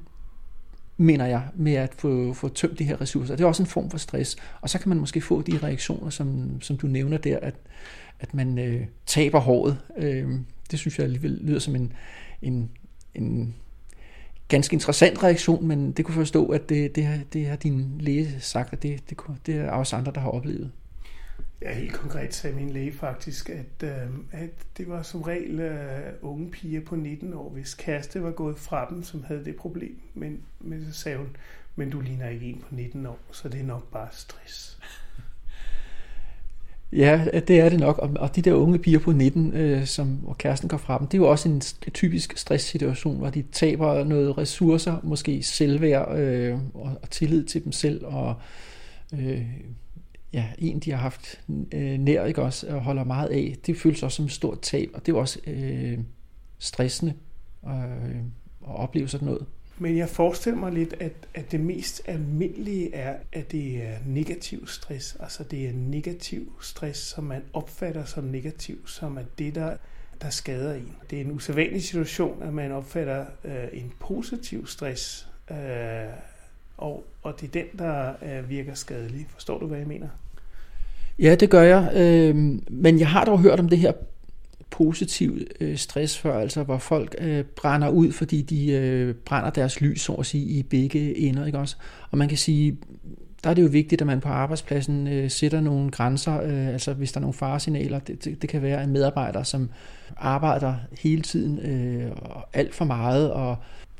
mener 0.97 1.25
jeg, 1.25 1.41
med 1.55 1.73
at 1.73 1.93
få, 1.97 2.33
få 2.33 2.49
tømt 2.49 2.79
de 2.79 2.83
her 2.83 3.01
ressourcer. 3.01 3.35
Det 3.35 3.43
er 3.43 3.47
også 3.47 3.63
en 3.63 3.67
form 3.67 3.89
for 3.89 3.97
stress. 3.97 4.35
Og 4.61 4.69
så 4.69 4.79
kan 4.79 4.89
man 4.89 4.97
måske 4.97 5.21
få 5.21 5.41
de 5.41 5.57
reaktioner, 5.57 6.09
som, 6.09 6.61
som 6.61 6.77
du 6.77 6.87
nævner 6.87 7.17
der, 7.17 7.39
at, 7.41 7.55
at 8.19 8.33
man 8.33 8.59
øh, 8.59 8.85
taber 9.05 9.39
håret. 9.39 9.77
Øh, 9.97 10.29
det 10.71 10.79
synes 10.79 10.97
jeg 10.97 11.03
alligevel 11.03 11.39
lyder 11.41 11.59
som 11.59 11.75
en, 11.75 11.93
en, 12.41 12.69
en 13.15 13.55
ganske 14.47 14.73
interessant 14.73 15.23
reaktion, 15.23 15.67
men 15.67 15.91
det 15.91 16.05
kunne 16.05 16.15
forstå, 16.15 16.45
at 16.47 16.69
det, 16.69 16.95
det, 16.95 17.05
har, 17.05 17.19
det 17.33 17.45
har 17.45 17.55
din 17.55 17.95
læge 17.99 18.35
sagt, 18.39 18.73
at 18.73 18.83
det, 18.83 19.09
det, 19.09 19.17
det 19.45 19.55
er 19.55 19.71
også 19.71 19.95
andre, 19.95 20.11
der 20.15 20.21
har 20.21 20.29
oplevet. 20.29 20.71
Ja, 21.63 21.73
helt 21.73 21.93
konkret 21.93 22.33
sagde 22.33 22.55
min 22.55 22.69
læge 22.69 22.93
faktisk, 22.93 23.49
at, 23.49 23.83
øh, 23.83 24.07
at 24.31 24.49
det 24.77 24.89
var 24.89 25.01
som 25.01 25.21
regel 25.21 25.59
øh, 25.59 26.13
unge 26.21 26.51
piger 26.51 26.81
på 26.81 26.95
19 26.95 27.33
år, 27.33 27.49
hvis 27.49 27.75
kæreste 27.75 28.23
var 28.23 28.31
gået 28.31 28.57
fra 28.57 28.87
dem, 28.89 29.03
som 29.03 29.23
havde 29.23 29.45
det 29.45 29.55
problem. 29.55 29.99
Men, 30.13 30.41
men 30.59 30.85
så 30.91 30.99
sagde 30.99 31.17
hun, 31.17 31.35
men 31.75 31.89
du 31.89 32.01
ligner 32.01 32.29
ikke 32.29 32.45
en 32.45 32.63
på 32.69 32.75
19 32.75 33.05
år, 33.05 33.19
så 33.31 33.49
det 33.49 33.59
er 33.59 33.63
nok 33.63 33.91
bare 33.91 34.07
stress. 34.11 34.79
Ja, 36.91 37.25
det 37.47 37.59
er 37.59 37.69
det 37.69 37.79
nok. 37.79 37.97
Og 37.97 38.35
de 38.35 38.41
der 38.41 38.53
unge 38.53 38.79
piger 38.79 38.99
på 38.99 39.11
19, 39.11 39.53
øh, 39.53 39.85
som, 39.85 40.07
hvor 40.07 40.33
kæresten 40.33 40.69
går 40.69 40.77
fra 40.77 40.97
dem, 40.99 41.07
det 41.07 41.17
er 41.17 41.21
jo 41.21 41.29
også 41.29 41.49
en 41.49 41.61
typisk 41.93 42.37
stresssituation, 42.37 43.17
hvor 43.17 43.29
de 43.29 43.43
taber 43.51 44.03
noget 44.03 44.37
ressourcer, 44.37 44.97
måske 45.03 45.43
selvværd 45.43 46.19
øh, 46.19 46.59
og, 46.73 46.91
og 47.01 47.09
tillid 47.09 47.43
til 47.43 47.63
dem 47.63 47.71
selv, 47.71 48.05
og 48.05 48.35
øh, 49.13 49.41
ja, 50.33 50.47
en, 50.57 50.79
de 50.79 50.91
har 50.91 50.97
haft 50.97 51.41
øh, 51.73 51.99
nær, 51.99 52.25
ikke 52.25 52.41
også, 52.41 52.67
og 52.67 52.81
holder 52.81 53.03
meget 53.03 53.29
af, 53.29 53.55
det 53.65 53.77
føles 53.77 54.03
også 54.03 54.15
som 54.15 54.25
et 54.25 54.31
stort 54.31 54.61
tab, 54.61 54.89
og 54.93 55.05
det 55.05 55.11
er 55.11 55.15
jo 55.15 55.19
også 55.19 55.39
øh, 55.47 55.99
stressende 56.59 57.13
øh, 57.65 58.17
at 58.67 58.75
opleve 58.75 59.07
sådan 59.07 59.25
noget. 59.27 59.45
Men 59.77 59.97
jeg 59.97 60.09
forestiller 60.09 60.59
mig 60.59 60.71
lidt, 60.71 60.93
at, 60.99 61.13
at 61.33 61.51
det 61.51 61.59
mest 61.59 62.01
almindelige 62.05 62.95
er, 62.95 63.17
at 63.33 63.51
det 63.51 63.83
er 63.83 63.97
negativ 64.05 64.67
stress. 64.67 65.17
Altså 65.19 65.43
det 65.43 65.67
er 65.67 65.73
negativ 65.73 66.53
stress, 66.61 66.99
som 66.99 67.23
man 67.23 67.41
opfatter 67.53 68.05
som 68.05 68.23
negativ, 68.23 68.87
som 68.87 69.17
er 69.17 69.23
det, 69.37 69.55
der, 69.55 69.77
der 70.21 70.29
skader 70.29 70.73
en. 70.73 70.95
Det 71.09 71.17
er 71.17 71.23
en 71.23 71.31
usædvanlig 71.31 71.83
situation, 71.83 72.43
at 72.43 72.53
man 72.53 72.71
opfatter 72.71 73.25
øh, 73.43 73.67
en 73.73 73.93
positiv 73.99 74.67
stress, 74.67 75.27
øh, 75.51 75.57
og, 76.77 77.05
og 77.21 77.41
det 77.41 77.47
er 77.47 77.51
den, 77.51 77.79
der 77.79 78.13
øh, 78.21 78.49
virker 78.49 78.73
skadelig. 78.73 79.27
Forstår 79.29 79.59
du, 79.59 79.67
hvad 79.67 79.77
jeg 79.77 79.87
mener? 79.87 80.09
Ja, 81.19 81.35
det 81.35 81.49
gør 81.49 81.61
jeg. 81.61 81.91
Øh, 81.95 82.35
men 82.69 82.99
jeg 82.99 83.09
har 83.09 83.25
dog 83.25 83.39
hørt 83.39 83.59
om 83.59 83.69
det 83.69 83.77
her 83.77 83.91
positiv 84.69 85.37
øh, 85.59 85.77
stress 85.77 86.17
før, 86.17 86.39
altså 86.39 86.63
hvor 86.63 86.77
folk 86.77 87.15
øh, 87.17 87.43
brænder 87.43 87.89
ud, 87.89 88.11
fordi 88.11 88.41
de 88.41 88.71
øh, 88.71 89.15
brænder 89.15 89.49
deres 89.49 89.81
lys, 89.81 90.01
så 90.01 90.13
at 90.13 90.25
sige, 90.25 90.45
i 90.45 90.63
begge 90.63 91.17
ender, 91.17 91.45
ikke 91.45 91.57
også? 91.57 91.75
Og 92.11 92.17
man 92.17 92.27
kan 92.27 92.37
sige, 92.37 92.77
der 93.43 93.49
er 93.49 93.53
det 93.53 93.61
jo 93.61 93.67
vigtigt, 93.67 94.01
at 94.01 94.07
man 94.07 94.19
på 94.19 94.29
arbejdspladsen 94.29 95.07
øh, 95.07 95.29
sætter 95.29 95.61
nogle 95.61 95.91
grænser, 95.91 96.41
øh, 96.41 96.67
altså 96.67 96.93
hvis 96.93 97.11
der 97.11 97.17
er 97.17 97.21
nogle 97.21 97.33
faresignaler, 97.33 97.99
det, 97.99 98.25
det, 98.25 98.41
det 98.41 98.49
kan 98.49 98.61
være 98.61 98.83
en 98.83 98.89
medarbejder, 98.89 99.43
som 99.43 99.69
arbejder 100.17 100.75
hele 100.99 101.21
tiden 101.21 101.59
øh, 101.59 102.11
alt 102.53 102.75
for 102.75 102.85
meget, 102.85 103.31
og 103.31 103.55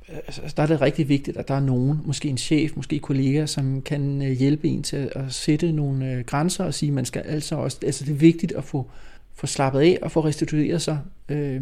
Altså, 0.08 0.42
altså, 0.42 0.56
der 0.58 0.64
er 0.64 0.68
det 0.68 0.82
rigtig 0.82 1.10
vigtigt, 1.10 1.38
at 1.38 1.48
der 1.48 1.54
er 1.54 1.60
nogen, 1.60 2.00
måske 2.06 2.30
en 2.30 2.38
chef, 2.38 2.72
måske 2.76 3.00
kollegaer, 3.00 3.46
som 3.46 3.82
kan 3.82 4.22
øh, 4.22 4.32
hjælpe 4.32 4.68
en 4.68 4.84
til 4.84 5.12
at 5.16 5.34
sætte 5.34 5.72
nogle 5.72 6.12
øh, 6.12 6.26
grænser 6.26 6.64
og 6.64 6.74
sige, 6.74 6.92
man 6.92 7.06
skal 7.06 7.22
altså 7.22 7.56
også, 7.56 7.78
altså 7.84 8.06
det 8.06 8.12
er 8.12 8.16
vigtigt 8.16 8.52
at 8.52 8.64
få, 8.64 8.90
få 9.36 9.48
slappet 9.48 9.80
af 9.80 10.00
og 10.02 10.12
få 10.12 10.26
restitueret 10.26 10.82
sig, 10.82 11.00
øh, 11.30 11.62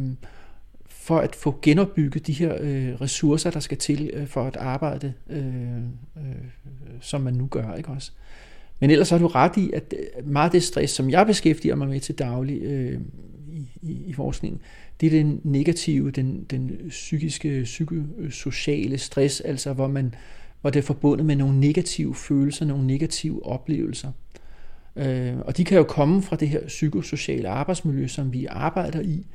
for 0.87 1.19
at 1.19 1.35
få 1.35 1.59
genopbygget 1.61 2.27
de 2.27 2.33
her 2.33 2.57
øh, 2.59 3.01
ressourcer, 3.01 3.51
der 3.51 3.59
skal 3.59 3.77
til 3.77 4.09
øh, 4.13 4.27
for 4.27 4.43
at 4.43 4.57
arbejde, 4.57 5.13
øh, 5.29 5.77
øh, 6.17 6.23
som 7.01 7.21
man 7.21 7.33
nu 7.33 7.47
gør, 7.47 7.75
ikke 7.75 7.89
også? 7.89 8.11
Men 8.79 8.89
ellers 8.89 9.09
har 9.09 9.17
du 9.17 9.27
ret 9.27 9.57
i, 9.57 9.71
at 9.73 9.93
øh, 9.97 10.27
meget 10.27 10.45
af 10.45 10.51
det 10.51 10.63
stress, 10.63 10.93
som 10.93 11.09
jeg 11.09 11.25
beskæftiger 11.25 11.75
mig 11.75 11.87
med 11.87 11.99
til 11.99 12.15
daglig 12.15 12.61
øh, 12.61 12.99
i, 13.81 13.91
i, 14.07 14.13
forskningen, 14.13 14.61
det 15.01 15.07
er 15.07 15.23
den 15.23 15.41
negative, 15.43 16.11
den, 16.11 16.43
den 16.43 16.71
psykiske, 16.89 17.61
psykosociale 17.63 18.97
stress, 18.97 19.41
altså 19.41 19.73
hvor, 19.73 19.87
man, 19.87 20.15
hvor 20.61 20.69
det 20.69 20.79
er 20.79 20.83
forbundet 20.83 21.25
med 21.25 21.35
nogle 21.35 21.59
negative 21.59 22.15
følelser, 22.15 22.65
nogle 22.65 22.87
negative 22.87 23.45
oplevelser. 23.45 24.11
Øh, 24.95 25.37
og 25.37 25.57
de 25.57 25.65
kan 25.65 25.77
jo 25.77 25.83
komme 25.83 26.21
fra 26.21 26.35
det 26.35 26.49
her 26.49 26.67
psykosociale 26.67 27.49
arbejdsmiljø, 27.49 28.07
som 28.07 28.33
vi 28.33 28.45
arbejder 28.45 29.01
i. 29.01 29.25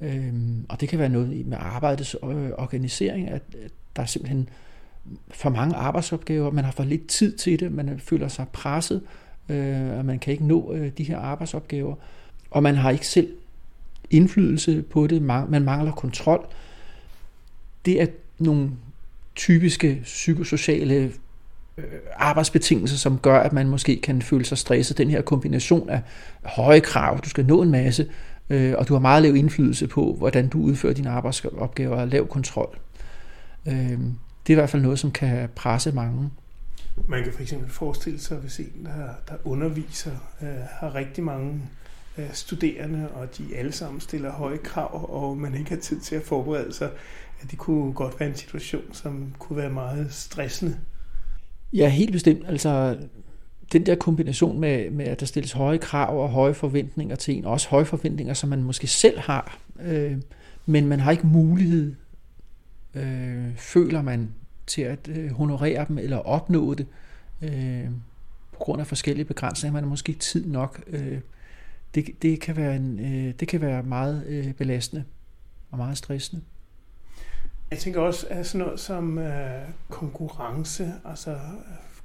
Øh, 0.00 0.34
og 0.68 0.80
det 0.80 0.88
kan 0.88 0.98
være 0.98 1.08
noget 1.08 1.46
med 1.46 1.56
arbejdets 1.60 2.16
øh, 2.22 2.50
organisering, 2.58 3.28
at, 3.28 3.42
at 3.64 3.72
der 3.96 4.02
er 4.02 4.06
simpelthen 4.06 4.48
for 5.30 5.50
mange 5.50 5.76
arbejdsopgaver, 5.76 6.50
man 6.50 6.64
har 6.64 6.72
for 6.72 6.84
lidt 6.84 7.06
tid 7.06 7.36
til 7.36 7.60
det, 7.60 7.72
man 7.72 7.98
føler 7.98 8.28
sig 8.28 8.46
presset, 8.52 9.02
øh, 9.48 9.98
og 9.98 10.04
man 10.04 10.18
kan 10.18 10.32
ikke 10.32 10.46
nå 10.46 10.72
øh, 10.72 10.92
de 10.98 11.04
her 11.04 11.18
arbejdsopgaver, 11.18 11.94
og 12.50 12.62
man 12.62 12.74
har 12.74 12.90
ikke 12.90 13.06
selv 13.06 13.32
indflydelse 14.10 14.82
på 14.82 15.06
det, 15.06 15.22
man 15.22 15.62
mangler 15.62 15.92
kontrol. 15.92 16.46
Det 17.84 18.02
er 18.02 18.06
nogle 18.38 18.70
typiske 19.34 20.00
psykosociale 20.02 21.12
øh, 21.78 21.84
arbejdsbetingelser, 22.16 22.96
som 22.96 23.18
gør, 23.18 23.38
at 23.38 23.52
man 23.52 23.68
måske 23.68 24.00
kan 24.00 24.22
føle 24.22 24.44
sig 24.44 24.58
stresset. 24.58 24.98
Den 24.98 25.10
her 25.10 25.22
kombination 25.22 25.88
af 25.88 26.02
høje 26.44 26.80
krav, 26.80 27.20
du 27.24 27.28
skal 27.28 27.46
nå 27.46 27.62
en 27.62 27.70
masse, 27.70 28.10
øh, 28.50 28.74
og 28.78 28.88
du 28.88 28.94
har 28.94 29.00
meget 29.00 29.22
lav 29.22 29.36
indflydelse 29.36 29.86
på, 29.86 30.14
hvordan 30.18 30.48
du 30.48 30.58
udfører 30.58 30.94
dine 30.94 31.10
arbejdsopgaver 31.10 31.96
og 31.96 32.08
lav 32.08 32.28
kontrol. 32.28 32.78
Øh, 33.66 33.98
det 34.46 34.52
er 34.52 34.54
i 34.54 34.54
hvert 34.54 34.70
fald 34.70 34.82
noget, 34.82 34.98
som 34.98 35.10
kan 35.10 35.48
presse 35.54 35.92
mange. 35.92 36.30
Man 37.08 37.24
kan 37.24 37.32
for 37.32 37.42
eksempel 37.42 37.70
forestille 37.70 38.20
sig, 38.20 38.36
hvis 38.36 38.58
en, 38.58 38.84
der, 38.84 39.08
der 39.28 39.34
underviser, 39.44 40.10
øh, 40.42 40.48
har 40.70 40.94
rigtig 40.94 41.24
mange 41.24 41.62
studerende, 42.32 43.08
og 43.08 43.38
de 43.38 43.56
alle 43.56 43.72
sammen 43.72 44.00
stiller 44.00 44.32
høje 44.32 44.58
krav, 44.58 45.22
og 45.22 45.36
man 45.36 45.54
ikke 45.54 45.70
har 45.70 45.76
tid 45.76 46.00
til 46.00 46.16
at 46.16 46.22
forberede 46.22 46.72
sig, 46.72 46.90
at 47.42 47.50
det 47.50 47.58
kunne 47.58 47.92
godt 47.92 48.20
være 48.20 48.28
en 48.28 48.34
situation, 48.34 48.82
som 48.92 49.34
kunne 49.38 49.56
være 49.56 49.70
meget 49.70 50.12
stressende. 50.12 50.76
Ja, 51.72 51.88
helt 51.88 52.12
bestemt. 52.12 52.42
Altså, 52.46 52.98
den 53.72 53.86
der 53.86 53.94
kombination 53.94 54.60
med, 54.60 54.90
med, 54.90 55.06
at 55.06 55.20
der 55.20 55.26
stilles 55.26 55.52
høje 55.52 55.78
krav 55.78 56.22
og 56.22 56.30
høje 56.30 56.54
forventninger 56.54 57.16
til 57.16 57.34
en, 57.34 57.44
også 57.44 57.68
høje 57.68 57.84
forventninger, 57.84 58.34
som 58.34 58.50
man 58.50 58.62
måske 58.62 58.86
selv 58.86 59.18
har, 59.18 59.58
øh, 59.82 60.16
men 60.66 60.86
man 60.86 61.00
har 61.00 61.10
ikke 61.10 61.26
mulighed, 61.26 61.94
øh, 62.94 63.56
føler 63.56 64.02
man, 64.02 64.30
til 64.66 64.82
at 64.82 65.08
øh, 65.08 65.30
honorere 65.30 65.84
dem 65.88 65.98
eller 65.98 66.16
opnå 66.16 66.74
det, 66.74 66.86
øh, 67.42 67.88
på 68.52 68.58
grund 68.58 68.80
af 68.80 68.86
forskellige 68.86 69.24
begrænsninger. 69.24 69.72
Man 69.72 69.82
har 69.82 69.90
måske 69.90 70.12
tid 70.12 70.46
nok 70.46 70.80
øh, 70.86 71.18
det, 71.94 72.22
det, 72.22 72.40
kan 72.40 72.56
være 72.56 72.76
en, 72.76 73.00
øh, 73.00 73.34
det 73.40 73.48
kan 73.48 73.60
være 73.60 73.82
meget 73.82 74.26
øh, 74.26 74.52
belastende 74.52 75.04
og 75.70 75.78
meget 75.78 75.98
stressende. 75.98 76.42
Jeg 77.70 77.78
tænker 77.78 78.00
også, 78.00 78.26
at 78.30 78.46
sådan 78.46 78.66
noget 78.66 78.80
som 78.80 79.18
øh, 79.18 79.68
konkurrence, 79.88 80.92
altså 81.04 81.30
øh, 81.30 81.38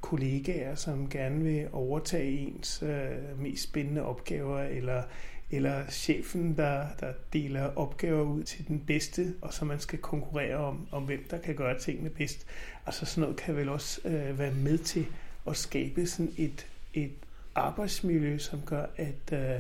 kollegaer, 0.02 0.76
som 0.76 1.10
gerne 1.10 1.44
vil 1.44 1.68
overtage 1.72 2.38
ens 2.38 2.84
øh, 2.84 3.42
mest 3.42 3.64
spændende 3.64 4.02
opgaver, 4.02 4.60
eller, 4.60 5.04
eller 5.52 5.90
chefen, 5.90 6.58
der, 6.58 6.86
der 7.00 7.14
deler 7.34 7.78
opgaver 7.78 8.22
ud 8.22 8.44
til 8.44 8.68
den 8.68 8.80
bedste, 8.88 9.34
og 9.42 9.54
så 9.54 9.66
man 9.66 9.80
skal 9.80 10.00
konkurrere 10.00 10.58
om, 10.58 10.88
om 10.92 11.04
hvem 11.04 11.24
der 11.32 11.38
kan 11.38 11.56
gøre 11.56 11.80
tingene 11.80 12.10
bedst. 12.10 12.46
Altså 12.86 13.06
sådan 13.06 13.22
noget 13.22 13.38
kan 13.38 13.56
vel 13.56 13.70
også 13.70 14.02
øh, 14.06 14.40
være 14.40 14.54
med 14.54 14.78
til 14.78 15.06
at 15.48 15.58
skabe 15.58 16.08
sådan 16.08 16.34
et, 16.38 16.68
et 16.94 17.12
arbejdsmiljø, 17.56 18.38
som 18.38 18.62
gør, 18.66 18.86
at, 18.98 19.34
øh, 19.34 19.60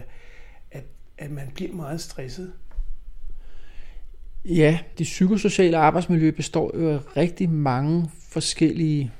at, 1.19 1.31
man 1.31 1.51
bliver 1.55 1.73
meget 1.73 2.01
stresset. 2.01 2.53
Ja, 4.45 4.79
det 4.97 5.03
psykosociale 5.03 5.77
arbejdsmiljø 5.77 6.31
består 6.31 6.77
jo 6.77 6.89
af 6.89 7.17
rigtig 7.17 7.49
mange 7.49 8.09
forskellige 8.29 9.11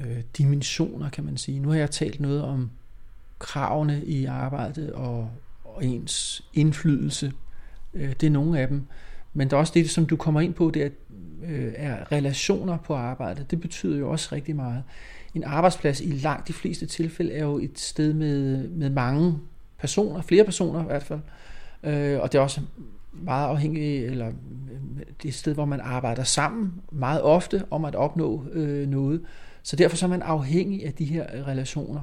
øh, 0.00 0.22
dimensioner, 0.38 1.10
kan 1.10 1.24
man 1.24 1.36
sige. 1.36 1.60
Nu 1.60 1.68
har 1.68 1.76
jeg 1.76 1.90
talt 1.90 2.20
noget 2.20 2.42
om 2.42 2.70
kravene 3.38 4.04
i 4.04 4.24
arbejdet 4.24 4.92
og, 4.92 5.30
og 5.64 5.84
ens 5.84 6.44
indflydelse. 6.54 7.32
Øh, 7.94 8.12
det 8.20 8.26
er 8.26 8.30
nogle 8.30 8.60
af 8.60 8.68
dem. 8.68 8.86
Men 9.34 9.50
der 9.50 9.56
er 9.56 9.60
også 9.60 9.72
det, 9.74 9.90
som 9.90 10.06
du 10.06 10.16
kommer 10.16 10.40
ind 10.40 10.54
på, 10.54 10.70
det 10.70 10.82
er, 10.82 10.90
øh, 11.44 11.72
er 11.76 12.12
relationer 12.12 12.76
på 12.76 12.94
arbejdet. 12.94 13.50
Det 13.50 13.60
betyder 13.60 13.98
jo 13.98 14.10
også 14.10 14.28
rigtig 14.32 14.56
meget 14.56 14.82
en 15.36 15.44
arbejdsplads 15.44 16.00
i 16.00 16.10
langt 16.10 16.48
de 16.48 16.52
fleste 16.52 16.86
tilfælde 16.86 17.32
er 17.32 17.44
jo 17.44 17.58
et 17.58 17.78
sted 17.78 18.12
med, 18.12 18.68
med 18.68 18.90
mange 18.90 19.38
personer, 19.78 20.22
flere 20.22 20.44
personer 20.44 20.82
i 20.82 20.86
hvert 20.86 21.02
fald. 21.02 21.20
Øh, 21.82 22.20
og 22.20 22.32
det 22.32 22.38
er 22.38 22.42
også 22.42 22.60
meget 23.12 23.48
afhængigt, 23.48 24.10
eller 24.10 24.26
øh, 24.26 24.32
det 25.22 25.34
sted, 25.34 25.54
hvor 25.54 25.64
man 25.64 25.80
arbejder 25.80 26.24
sammen 26.24 26.72
meget 26.92 27.22
ofte 27.22 27.64
om 27.70 27.84
at 27.84 27.94
opnå 27.94 28.44
øh, 28.52 28.88
noget. 28.88 29.20
Så 29.62 29.76
derfor 29.76 29.96
så 29.96 30.06
er 30.06 30.10
man 30.10 30.22
afhængig 30.22 30.86
af 30.86 30.92
de 30.92 31.04
her 31.04 31.46
relationer. 31.46 32.00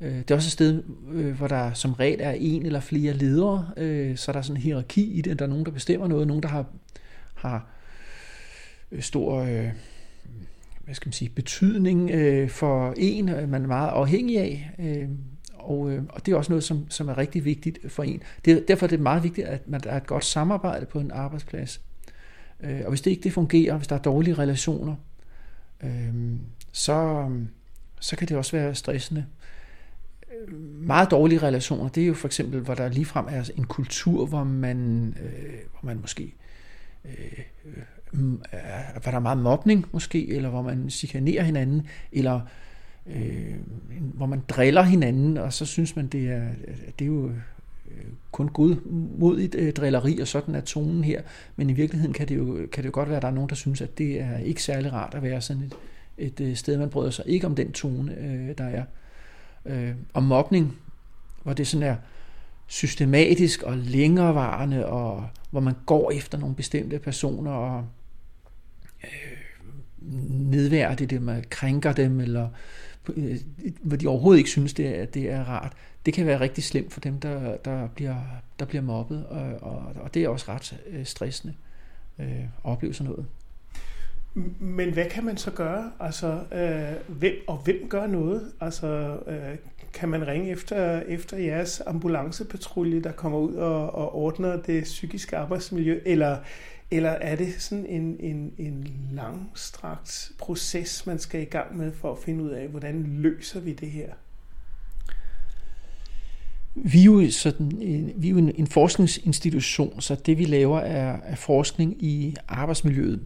Øh, 0.00 0.18
det 0.18 0.30
er 0.30 0.34
også 0.34 0.48
et 0.48 0.52
sted, 0.52 0.82
øh, 1.12 1.36
hvor 1.36 1.48
der 1.48 1.72
som 1.72 1.92
regel 1.92 2.20
er 2.20 2.30
en 2.30 2.66
eller 2.66 2.80
flere 2.80 3.12
ledere, 3.12 3.70
øh, 3.76 4.16
så 4.16 4.30
er 4.30 4.32
der 4.32 4.42
sådan 4.42 4.56
en 4.56 4.62
hierarki 4.62 5.12
i 5.12 5.20
det. 5.20 5.38
Der 5.38 5.44
er 5.44 5.48
nogen, 5.48 5.64
der 5.64 5.70
bestemmer 5.70 6.08
noget, 6.08 6.26
nogen, 6.26 6.42
der 6.42 6.48
har, 6.48 6.66
har 7.34 7.66
øh, 8.92 9.02
stor 9.02 9.42
øh, 9.42 9.68
hvad 10.84 10.94
skal 10.94 11.08
man 11.08 11.12
sige, 11.12 11.28
betydning 11.28 12.10
for 12.50 12.94
en, 12.96 13.26
man 13.26 13.62
er 13.62 13.66
meget 13.66 13.88
afhængig 13.88 14.38
af. 14.38 14.74
Og, 15.64 15.90
øh, 15.90 16.02
og 16.08 16.26
det 16.26 16.32
er 16.32 16.36
også 16.36 16.52
noget, 16.52 16.64
som, 16.64 16.90
som 16.90 17.08
er 17.08 17.18
rigtig 17.18 17.44
vigtigt 17.44 17.92
for 17.92 18.02
en. 18.02 18.22
Det, 18.44 18.68
derfor 18.68 18.86
er 18.86 18.88
det 18.88 19.00
meget 19.00 19.22
vigtigt, 19.22 19.46
at 19.46 19.68
man 19.68 19.80
der 19.80 19.90
er 19.90 19.96
et 19.96 20.06
godt 20.06 20.24
samarbejde 20.24 20.86
på 20.86 21.00
en 21.00 21.10
arbejdsplads. 21.10 21.80
Øh, 22.60 22.80
og 22.84 22.88
hvis 22.88 23.00
det 23.00 23.10
ikke 23.10 23.22
det 23.22 23.32
fungerer, 23.32 23.76
hvis 23.76 23.86
der 23.86 23.96
er 23.96 24.00
dårlige 24.00 24.34
relationer, 24.34 24.94
øh, 25.82 26.14
så, 26.72 27.28
så 28.00 28.16
kan 28.16 28.28
det 28.28 28.36
også 28.36 28.56
være 28.56 28.74
stressende 28.74 29.26
meget 30.80 31.10
dårlige 31.10 31.42
relationer, 31.42 31.88
det 31.88 32.02
er 32.02 32.06
jo 32.06 32.14
for 32.14 32.28
eksempel, 32.28 32.60
hvor 32.60 32.74
der 32.74 32.88
ligefrem 32.88 33.26
er 33.28 33.50
en 33.56 33.64
kultur, 33.64 34.26
hvor 34.26 34.44
man, 34.44 35.08
øh, 35.22 35.54
hvor 35.70 35.86
man 35.86 36.00
måske 36.00 36.34
øh, 37.04 37.38
øh, 38.14 38.32
hvor 39.02 39.10
der 39.10 39.16
er 39.16 39.18
meget 39.18 39.38
mobning 39.38 39.86
måske, 39.92 40.28
eller 40.28 40.48
hvor 40.48 40.62
man 40.62 40.90
chikanerer 40.90 41.42
hinanden, 41.42 41.86
eller 42.12 42.40
øh, 43.06 43.54
hvor 43.90 44.26
man 44.26 44.42
driller 44.48 44.82
hinanden, 44.82 45.36
og 45.36 45.52
så 45.52 45.66
synes 45.66 45.96
man, 45.96 46.06
det 46.06 46.30
er, 46.30 46.48
det 46.98 47.04
er 47.04 47.06
jo 47.06 47.28
øh, 47.90 48.04
kun 48.32 48.48
godmodigt 48.48 49.54
øh, 49.54 49.72
drilleri, 49.72 50.18
og 50.18 50.28
sådan 50.28 50.54
er 50.54 50.60
tonen 50.60 51.04
her. 51.04 51.22
Men 51.56 51.70
i 51.70 51.72
virkeligheden 51.72 52.12
kan 52.12 52.28
det, 52.28 52.36
jo, 52.36 52.66
kan 52.72 52.82
det 52.82 52.86
jo 52.86 52.94
godt 52.94 53.08
være, 53.08 53.16
at 53.16 53.22
der 53.22 53.28
er 53.28 53.32
nogen, 53.32 53.48
der 53.48 53.54
synes, 53.54 53.80
at 53.80 53.98
det 53.98 54.20
er 54.20 54.38
ikke 54.38 54.62
særlig 54.62 54.92
rart 54.92 55.14
at 55.14 55.22
være 55.22 55.40
sådan 55.40 55.62
et, 55.62 55.74
et 56.18 56.40
øh, 56.40 56.56
sted, 56.56 56.78
man 56.78 56.90
bryder 56.90 57.10
sig 57.10 57.24
ikke 57.28 57.46
om 57.46 57.54
den 57.54 57.72
tone, 57.72 58.16
øh, 58.18 58.58
der 58.58 58.64
er 58.64 58.84
øh, 59.64 59.94
og 60.14 60.22
mobning, 60.22 60.78
hvor 61.42 61.52
det 61.52 61.66
sådan 61.66 61.86
er 61.86 61.96
systematisk 62.66 63.62
og 63.62 63.76
længerevarende, 63.76 64.86
og 64.86 65.28
hvor 65.50 65.60
man 65.60 65.74
går 65.86 66.10
efter 66.10 66.38
nogle 66.38 66.54
bestemte 66.54 66.98
personer 66.98 67.50
og 67.50 67.84
øh, 69.04 69.10
nedværdiger 70.28 71.18
dem, 71.18 71.30
krænker 71.50 71.92
dem, 71.92 72.20
eller 72.20 72.44
øh, 72.44 72.50
Øh, 73.16 73.36
hvor 73.82 73.96
de 73.96 74.06
overhovedet 74.06 74.38
ikke 74.38 74.50
synes, 74.50 74.74
det 74.74 75.00
er, 75.00 75.04
det 75.04 75.30
er 75.30 75.44
rart. 75.44 75.72
Det 76.06 76.14
kan 76.14 76.26
være 76.26 76.40
rigtig 76.40 76.64
slemt 76.64 76.92
for 76.92 77.00
dem, 77.00 77.20
der, 77.20 77.56
der, 77.56 77.88
bliver, 77.88 78.16
der 78.58 78.64
bliver 78.64 78.82
mobbet, 78.82 79.26
og, 79.26 79.42
og, 79.62 79.92
og 80.00 80.14
det 80.14 80.24
er 80.24 80.28
også 80.28 80.46
ret 80.48 80.80
øh, 80.86 81.04
stressende 81.06 81.54
øh, 82.18 82.42
at 82.42 82.48
opleve 82.64 82.94
sådan 82.94 83.10
noget. 83.10 83.26
Men 84.60 84.92
hvad 84.92 85.10
kan 85.10 85.24
man 85.24 85.36
så 85.36 85.50
gøre? 85.50 85.92
Altså, 86.00 86.40
øh, 86.52 87.16
hvem, 87.16 87.34
og 87.46 87.56
hvem 87.56 87.88
gør 87.88 88.06
noget? 88.06 88.52
Altså, 88.60 89.18
øh, 89.26 89.56
kan 89.92 90.08
man 90.08 90.26
ringe 90.26 90.50
efter, 90.50 91.00
efter 91.00 91.36
jeres 91.36 91.82
ambulancepatrulje, 91.86 93.00
der 93.02 93.12
kommer 93.12 93.38
ud 93.38 93.54
og, 93.54 93.94
og 93.94 94.14
ordner 94.14 94.62
det 94.62 94.84
psykiske 94.84 95.36
arbejdsmiljø? 95.36 96.00
Eller, 96.06 96.38
eller 96.90 97.10
er 97.10 97.36
det 97.36 97.54
sådan 97.58 97.86
en, 97.86 98.16
en, 98.20 98.52
en 98.58 98.90
langstrakt 99.12 100.32
proces, 100.38 101.06
man 101.06 101.18
skal 101.18 101.40
i 101.40 101.44
gang 101.44 101.76
med 101.76 101.92
for 101.92 102.12
at 102.12 102.18
finde 102.18 102.44
ud 102.44 102.50
af, 102.50 102.68
hvordan 102.68 103.02
løser 103.02 103.60
vi 103.60 103.72
det 103.72 103.90
her? 103.90 104.08
Vi 106.74 107.00
er 107.00 107.04
jo, 107.04 107.30
sådan 107.30 107.78
en, 107.80 108.12
vi 108.16 108.26
er 108.26 108.30
jo 108.30 108.38
en, 108.38 108.52
en 108.54 108.66
forskningsinstitution, 108.66 110.00
så 110.00 110.14
det 110.14 110.38
vi 110.38 110.44
laver 110.44 110.80
er, 110.80 111.16
er 111.24 111.36
forskning 111.36 112.04
i 112.04 112.36
arbejdsmiljøet 112.48 113.20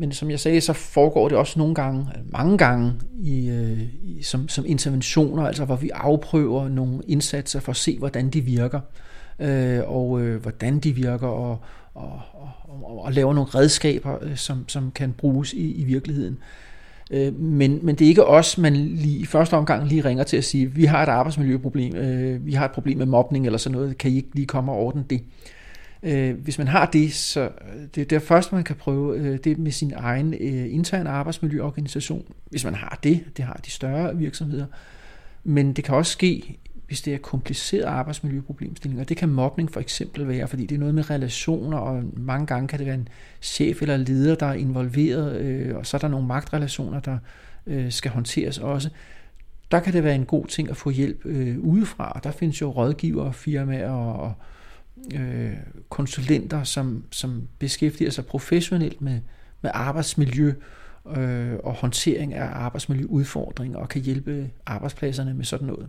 men 0.00 0.12
som 0.12 0.30
jeg 0.30 0.40
sagde, 0.40 0.60
så 0.60 0.72
foregår 0.72 1.28
det 1.28 1.38
også 1.38 1.58
nogle 1.58 1.74
gange, 1.74 2.06
mange 2.32 2.58
gange, 2.58 2.92
i, 3.22 3.48
øh, 3.48 3.82
i, 4.02 4.22
som, 4.22 4.48
som 4.48 4.64
interventioner, 4.66 5.42
altså 5.42 5.64
hvor 5.64 5.76
vi 5.76 5.90
afprøver 5.94 6.68
nogle 6.68 7.00
indsatser 7.08 7.60
for 7.60 7.72
at 7.72 7.76
se, 7.76 7.98
hvordan 7.98 8.30
de 8.30 8.40
virker, 8.40 8.80
øh, 9.38 9.80
og 9.86 10.20
øh, 10.20 10.42
hvordan 10.42 10.78
de 10.78 10.92
virker, 10.92 11.26
og, 11.26 11.58
og, 11.94 12.20
og, 12.68 13.04
og 13.04 13.12
laver 13.12 13.34
nogle 13.34 13.50
redskaber, 13.54 14.18
øh, 14.22 14.36
som, 14.36 14.64
som 14.68 14.90
kan 14.90 15.12
bruges 15.12 15.52
i, 15.52 15.74
i 15.74 15.84
virkeligheden. 15.84 16.38
Øh, 17.10 17.40
men, 17.40 17.78
men 17.82 17.94
det 17.94 18.04
er 18.04 18.08
ikke 18.08 18.26
os, 18.26 18.58
man 18.58 18.76
lige, 18.76 19.18
i 19.18 19.26
første 19.26 19.54
omgang 19.54 19.88
lige 19.88 20.04
ringer 20.04 20.24
til 20.24 20.36
at 20.36 20.44
sige, 20.44 20.66
vi 20.66 20.84
har 20.84 21.02
et 21.02 21.08
arbejdsmiljøproblem, 21.08 21.96
øh, 21.96 22.46
vi 22.46 22.52
har 22.52 22.64
et 22.64 22.72
problem 22.72 22.98
med 22.98 23.06
mobning 23.06 23.46
eller 23.46 23.58
sådan 23.58 23.78
noget, 23.78 23.98
kan 23.98 24.10
I 24.10 24.16
ikke 24.16 24.34
lige 24.34 24.46
komme 24.46 24.72
og 24.72 24.78
ordne 24.78 25.04
det? 25.10 25.20
Øh, 25.20 25.59
Øh, 26.02 26.38
hvis 26.38 26.58
man 26.58 26.68
har 26.68 26.86
det, 26.86 27.12
så 27.12 27.40
øh, 27.40 27.82
det 27.94 28.00
er 28.00 28.04
der 28.04 28.18
først, 28.18 28.52
man 28.52 28.64
kan 28.64 28.76
prøve 28.76 29.18
øh, 29.18 29.38
det 29.44 29.58
med 29.58 29.72
sin 29.72 29.92
egen 29.96 30.34
øh, 30.34 30.74
interne 30.74 31.10
arbejdsmiljøorganisation. 31.10 32.24
Hvis 32.50 32.64
man 32.64 32.74
har 32.74 32.98
det, 33.02 33.24
det 33.36 33.44
har 33.44 33.60
de 33.64 33.70
større 33.70 34.16
virksomheder. 34.16 34.66
Men 35.44 35.72
det 35.72 35.84
kan 35.84 35.94
også 35.94 36.12
ske, 36.12 36.58
hvis 36.86 37.02
det 37.02 37.14
er 37.14 37.18
komplicerede 37.18 37.86
arbejdsmiljøproblemstillinger. 37.86 39.04
Det 39.04 39.16
kan 39.16 39.28
mobning 39.28 39.72
for 39.72 39.80
eksempel 39.80 40.28
være, 40.28 40.48
fordi 40.48 40.66
det 40.66 40.74
er 40.74 40.78
noget 40.78 40.94
med 40.94 41.10
relationer, 41.10 41.78
og 41.78 42.02
mange 42.16 42.46
gange 42.46 42.68
kan 42.68 42.78
det 42.78 42.86
være 42.86 42.94
en 42.94 43.08
chef 43.42 43.82
eller 43.82 43.96
leder, 43.96 44.34
der 44.34 44.46
er 44.46 44.54
involveret, 44.54 45.40
øh, 45.40 45.76
og 45.76 45.86
så 45.86 45.96
er 45.96 45.98
der 45.98 46.08
nogle 46.08 46.26
magtrelationer, 46.26 47.00
der 47.00 47.18
øh, 47.66 47.92
skal 47.92 48.10
håndteres 48.10 48.58
også. 48.58 48.90
Der 49.70 49.80
kan 49.80 49.92
det 49.92 50.04
være 50.04 50.14
en 50.14 50.24
god 50.24 50.46
ting 50.46 50.70
at 50.70 50.76
få 50.76 50.90
hjælp 50.90 51.26
øh, 51.26 51.58
udefra. 51.58 52.20
Der 52.24 52.30
findes 52.30 52.60
jo 52.60 52.70
rådgiver, 52.70 53.32
firmaer 53.32 53.90
og, 53.90 54.16
og 54.22 54.34
øh, 55.14 55.56
konsulenter, 55.88 56.64
som, 56.64 57.04
som 57.10 57.48
beskæftiger 57.58 58.10
sig 58.10 58.26
professionelt 58.26 59.00
med, 59.00 59.20
med 59.62 59.70
arbejdsmiljø 59.74 60.52
øh, 61.16 61.54
og 61.64 61.74
håndtering 61.74 62.34
af 62.34 62.44
arbejdsmiljøudfordringer 62.44 63.78
og 63.78 63.88
kan 63.88 64.02
hjælpe 64.02 64.50
arbejdspladserne 64.66 65.34
med 65.34 65.44
sådan 65.44 65.66
noget. 65.66 65.88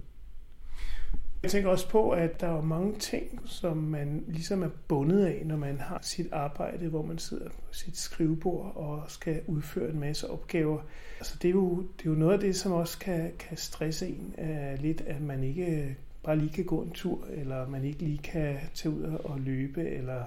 Jeg 1.44 1.52
tænker 1.52 1.70
også 1.70 1.90
på, 1.90 2.10
at 2.10 2.42
der 2.42 2.48
er 2.48 2.62
mange 2.62 2.96
ting, 3.00 3.40
som 3.46 3.78
man 3.78 4.24
ligesom 4.28 4.64
er 4.64 4.70
bundet 4.88 5.26
af, 5.26 5.42
når 5.46 5.56
man 5.56 5.80
har 5.80 6.00
sit 6.02 6.28
arbejde, 6.32 6.88
hvor 6.88 7.06
man 7.06 7.18
sidder 7.18 7.50
på 7.50 7.62
sit 7.72 7.98
skrivebord 7.98 8.72
og 8.76 9.04
skal 9.08 9.42
udføre 9.48 9.90
en 9.90 10.00
masse 10.00 10.30
opgaver. 10.30 10.80
Altså 11.20 11.38
det, 11.42 11.48
er 11.48 11.52
jo, 11.52 11.82
det 11.82 12.06
er 12.06 12.10
jo 12.10 12.16
noget 12.16 12.34
af 12.34 12.40
det, 12.40 12.56
som 12.56 12.72
også 12.72 13.00
kan, 13.00 13.32
kan 13.40 13.58
stresse 13.58 14.08
en 14.08 14.36
uh, 14.38 14.82
lidt, 14.82 15.02
at 15.02 15.22
man 15.22 15.44
ikke 15.44 15.98
bare 16.24 16.38
lige 16.38 16.54
kan 16.54 16.66
gå 16.66 16.82
en 16.82 16.92
tur, 16.92 17.20
eller 17.34 17.68
man 17.68 17.84
ikke 17.84 18.00
lige 18.00 18.18
kan 18.18 18.56
tage 18.74 18.96
ud 18.96 19.04
og 19.24 19.40
løbe, 19.40 19.90
eller, 19.90 20.24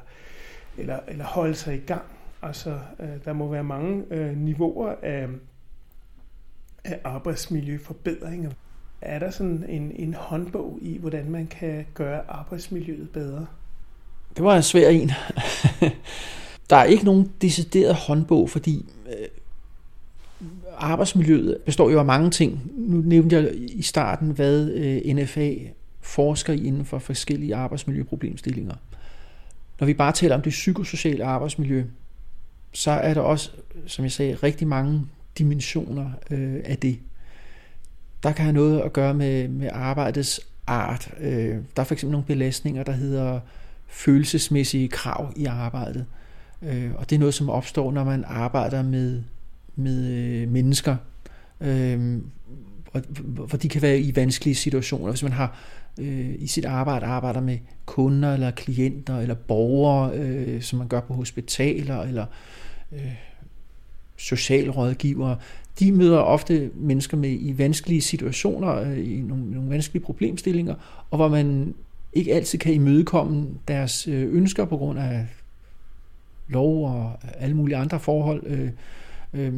eller, 0.78 0.98
eller 1.09 1.24
holde 1.24 1.54
sig 1.54 1.74
i 1.74 1.80
gang. 1.87 2.04
Altså, 2.42 2.78
øh, 3.00 3.09
der 3.24 3.33
må 3.33 3.48
være 3.48 3.64
mange 3.64 4.04
øh, 4.11 4.37
niveauer 4.37 4.94
af, 5.02 5.28
af 6.85 7.00
arbejdsmiljøforbedringer. 7.04 8.50
Er 9.00 9.18
der 9.18 9.30
sådan 9.30 9.64
en, 9.68 9.92
en 9.96 10.14
håndbog 10.14 10.78
i, 10.83 10.98
hvordan 10.98 11.30
man 11.30 11.46
kan 11.46 11.87
gøre 11.94 12.22
arbejdsmiljøet 12.28 13.11
bedre? 13.11 13.46
Det 14.37 14.44
var 14.44 14.57
en 14.57 14.62
svær 14.62 14.88
en. 14.88 15.11
der 16.70 16.76
er 16.76 16.85
ikke 16.85 17.04
nogen 17.04 17.33
decideret 17.42 17.94
håndbog, 17.94 18.50
fordi 18.50 18.87
øh, 19.07 19.28
arbejdsmiljøet 20.76 21.59
består 21.66 21.90
jo 21.90 21.98
af 21.98 22.04
mange 22.04 22.30
ting. 22.30 22.72
Nu 22.76 22.96
nævnte 22.96 23.37
jeg 23.37 23.50
i 23.54 23.83
starten, 23.83 24.30
hvad 24.30 24.70
øh, 24.70 25.14
NFA 25.14 25.54
forsker 26.05 26.53
inden 26.53 26.85
for 26.85 26.99
forskellige 26.99 27.55
arbejdsmiljøproblemstillinger. 27.55 28.75
Når 29.81 29.87
vi 29.87 29.95
bare 29.95 30.12
taler 30.12 30.35
om 30.35 30.43
det 30.43 30.51
psykosociale 30.51 31.25
arbejdsmiljø, 31.25 31.85
så 32.73 32.90
er 32.90 33.14
der 33.14 33.21
også, 33.21 33.51
som 33.87 34.05
jeg 34.05 34.12
sagde, 34.12 34.35
rigtig 34.35 34.69
mange 34.69 35.07
dimensioner 35.38 36.11
øh, 36.31 36.61
af 36.64 36.79
det. 36.79 36.99
Der 38.23 38.33
kan 38.33 38.45
have 38.45 38.53
noget 38.53 38.81
at 38.81 38.93
gøre 38.93 39.14
med, 39.14 39.49
med 39.49 39.71
arbejdets 39.73 40.40
art. 40.67 41.11
Øh, 41.21 41.59
der 41.77 41.83
er 41.83 41.85
fx 41.85 42.05
nogle 42.05 42.27
belastninger, 42.27 42.83
der 42.83 42.93
hedder 42.93 43.40
følelsesmæssige 43.87 44.88
krav 44.88 45.33
i 45.37 45.45
arbejdet. 45.45 46.07
Øh, 46.62 46.90
og 46.95 47.11
det 47.11 47.17
er 47.17 47.21
noget, 47.21 47.35
som 47.35 47.51
opstår, 47.51 47.93
når 47.93 48.05
man 48.05 48.25
arbejder 48.27 48.83
med, 48.83 49.23
med 49.77 50.11
øh, 50.11 50.49
mennesker, 50.49 50.97
øh, 51.61 52.19
hvor 53.24 53.59
de 53.59 53.68
kan 53.68 53.83
være 53.83 53.98
i 53.98 54.16
vanskelige 54.16 54.54
situationer. 54.54 55.11
Hvis 55.11 55.22
man 55.22 55.33
har 55.33 55.59
øh, 56.00 56.35
i 56.38 56.46
sit 56.46 56.64
arbejde 56.64 57.07
arbejder 57.07 57.40
med 57.40 57.59
kunder 57.87 58.35
eller 58.35 58.50
klienter 58.50 59.18
eller 59.18 59.35
borgere, 59.35 60.14
øh, 60.14 60.62
som 60.62 60.78
man 60.78 60.88
gør 60.88 61.00
på 61.00 61.14
hospitaler 61.14 62.02
eller 62.02 62.26
øh, 62.92 63.14
socialrådgivere, 64.16 65.38
de 65.78 65.92
møder 65.92 66.18
ofte 66.18 66.70
mennesker 66.74 67.16
med 67.16 67.30
i 67.30 67.54
vanskelige 67.59 68.00
situationer, 68.00 68.80
øh, 68.80 68.98
i 68.98 69.20
nogle, 69.20 69.50
nogle 69.50 69.70
vanskelige 69.70 70.04
problemstillinger, 70.04 70.74
og 71.11 71.16
hvor 71.16 71.28
man 71.28 71.74
ikke 72.12 72.35
altid 72.35 72.59
kan 72.59 72.74
imødekomme 72.74 73.48
deres 73.68 74.09
øh, 74.09 74.35
ønsker 74.35 74.64
på 74.64 74.76
grund 74.76 74.98
af 74.98 75.26
lov 76.48 76.88
og 76.88 77.12
alle 77.38 77.57
mulige 77.57 77.76
andre 77.76 78.00
forhold. 78.00 78.42
Øh, 78.46 78.70
øh, 79.35 79.52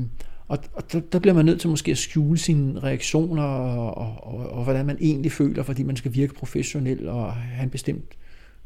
og, 0.48 0.58
og 0.72 0.92
der, 0.92 1.00
der 1.00 1.18
bliver 1.18 1.34
man 1.34 1.44
nødt 1.44 1.60
til 1.60 1.70
måske 1.70 1.90
at 1.90 1.98
skjule 1.98 2.38
sine 2.38 2.80
reaktioner 2.80 3.42
og, 3.42 3.98
og, 3.98 4.34
og, 4.34 4.50
og 4.52 4.64
hvordan 4.64 4.86
man 4.86 4.98
egentlig 5.00 5.32
føler, 5.32 5.62
fordi 5.62 5.82
man 5.82 5.96
skal 5.96 6.14
virke 6.14 6.34
professionel 6.34 7.08
og 7.08 7.32
have 7.32 7.64
en 7.64 7.70
bestemt 7.70 8.14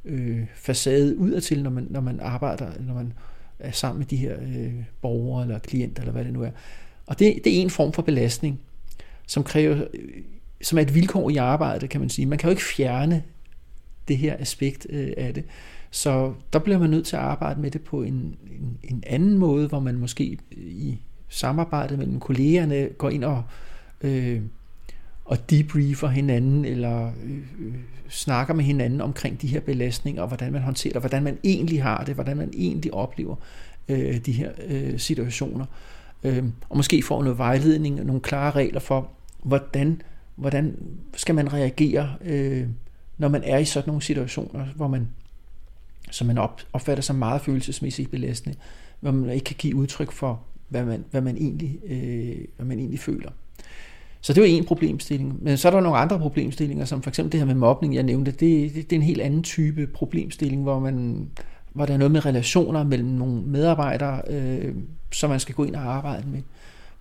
øh, 0.04 0.40
facade 0.54 1.18
udadtil, 1.18 1.62
når 1.62 1.70
man, 1.70 1.86
når 1.90 2.00
man 2.00 2.20
arbejder, 2.20 2.70
når 2.86 2.94
man 2.94 3.12
er 3.58 3.70
sammen 3.70 3.98
med 3.98 4.06
de 4.06 4.16
her 4.16 4.36
øh, 4.40 4.74
borgere 5.00 5.42
eller 5.42 5.58
klienter, 5.58 6.02
eller 6.02 6.12
hvad 6.12 6.24
det 6.24 6.32
nu 6.32 6.42
er. 6.42 6.50
Og 7.06 7.18
det, 7.18 7.40
det 7.44 7.56
er 7.56 7.62
en 7.62 7.70
form 7.70 7.92
for 7.92 8.02
belastning, 8.02 8.60
som 9.26 9.44
kræver, 9.44 9.76
øh, 9.94 10.08
som 10.62 10.78
er 10.78 10.82
et 10.82 10.94
vilkår 10.94 11.30
i 11.30 11.36
arbejdet, 11.36 11.90
kan 11.90 12.00
man 12.00 12.10
sige. 12.10 12.26
Man 12.26 12.38
kan 12.38 12.48
jo 12.48 12.50
ikke 12.50 12.62
fjerne 12.62 13.22
det 14.08 14.18
her 14.18 14.36
aspekt 14.38 14.86
øh, 14.90 15.12
af 15.16 15.34
det. 15.34 15.44
Så 15.90 16.34
der 16.52 16.58
bliver 16.58 16.78
man 16.78 16.90
nødt 16.90 17.06
til 17.06 17.16
at 17.16 17.22
arbejde 17.22 17.60
med 17.60 17.70
det 17.70 17.82
på 17.82 18.02
en, 18.02 18.36
en, 18.50 18.78
en 18.82 19.04
anden 19.06 19.38
måde, 19.38 19.68
hvor 19.68 19.80
man 19.80 19.94
måske 19.94 20.38
i 20.56 20.98
samarbejdet 21.30 21.98
mellem 21.98 22.20
kollegerne 22.20 22.88
går 22.98 23.10
ind 23.10 23.24
og, 23.24 23.42
øh, 24.00 24.40
og 25.24 25.50
debriefer 25.50 26.08
hinanden, 26.08 26.64
eller 26.64 27.06
øh, 27.24 27.74
snakker 28.08 28.54
med 28.54 28.64
hinanden 28.64 29.00
omkring 29.00 29.42
de 29.42 29.46
her 29.46 29.60
belastninger, 29.60 30.22
og 30.22 30.28
hvordan 30.28 30.52
man 30.52 30.62
håndterer 30.62 30.92
det, 30.92 31.02
hvordan 31.02 31.22
man 31.22 31.38
egentlig 31.44 31.82
har 31.82 32.04
det, 32.04 32.14
hvordan 32.14 32.36
man 32.36 32.50
egentlig 32.54 32.94
oplever 32.94 33.36
øh, 33.88 34.16
de 34.16 34.32
her 34.32 34.50
øh, 34.66 34.98
situationer. 34.98 35.66
Øh, 36.24 36.44
og 36.68 36.76
måske 36.76 37.02
får 37.02 37.22
noget 37.22 37.38
vejledning, 37.38 38.04
nogle 38.04 38.20
klare 38.20 38.50
regler 38.50 38.80
for, 38.80 39.10
hvordan, 39.42 40.02
hvordan 40.36 40.76
skal 41.16 41.34
man 41.34 41.52
reagere, 41.52 42.14
øh, 42.24 42.66
når 43.18 43.28
man 43.28 43.42
er 43.44 43.58
i 43.58 43.64
sådan 43.64 43.88
nogle 43.88 44.02
situationer, 44.02 44.66
hvor 44.76 44.88
man, 44.88 45.08
som 46.10 46.26
man 46.26 46.38
opfatter 46.72 47.02
som 47.02 47.16
meget 47.16 47.40
følelsesmæssigt 47.40 48.10
belastende, 48.10 48.56
hvor 49.00 49.10
man 49.10 49.30
ikke 49.30 49.44
kan 49.44 49.56
give 49.58 49.76
udtryk 49.76 50.12
for, 50.12 50.42
hvad 50.70 50.84
man, 50.84 51.04
hvad 51.10 51.20
man, 51.20 51.36
egentlig, 51.36 51.78
øh, 51.84 52.44
hvad 52.56 52.66
man 52.66 52.78
egentlig 52.78 53.00
føler. 53.00 53.30
Så 54.20 54.32
det 54.32 54.40
var 54.40 54.46
en 54.46 54.64
problemstilling. 54.64 55.38
Men 55.42 55.56
så 55.56 55.68
er 55.68 55.72
der 55.72 55.80
nogle 55.80 55.98
andre 55.98 56.18
problemstillinger, 56.18 56.84
som 56.84 57.02
for 57.02 57.10
eksempel 57.10 57.32
det 57.32 57.40
her 57.40 57.46
med 57.46 57.54
mobning, 57.54 57.94
jeg 57.94 58.02
nævnte. 58.02 58.30
Det, 58.30 58.74
det, 58.74 58.90
det 58.90 58.92
er 58.92 58.96
en 58.96 59.06
helt 59.06 59.20
anden 59.20 59.42
type 59.42 59.86
problemstilling, 59.86 60.62
hvor, 60.62 60.78
man, 60.78 61.28
hvor 61.72 61.86
der 61.86 61.94
er 61.94 61.98
noget 61.98 62.10
med 62.10 62.26
relationer 62.26 62.84
mellem 62.84 63.08
nogle 63.08 63.42
medarbejdere, 63.42 64.22
øh, 64.30 64.74
som 65.12 65.30
man 65.30 65.40
skal 65.40 65.54
gå 65.54 65.64
ind 65.64 65.76
og 65.76 65.82
arbejde 65.82 66.28
med. 66.28 66.42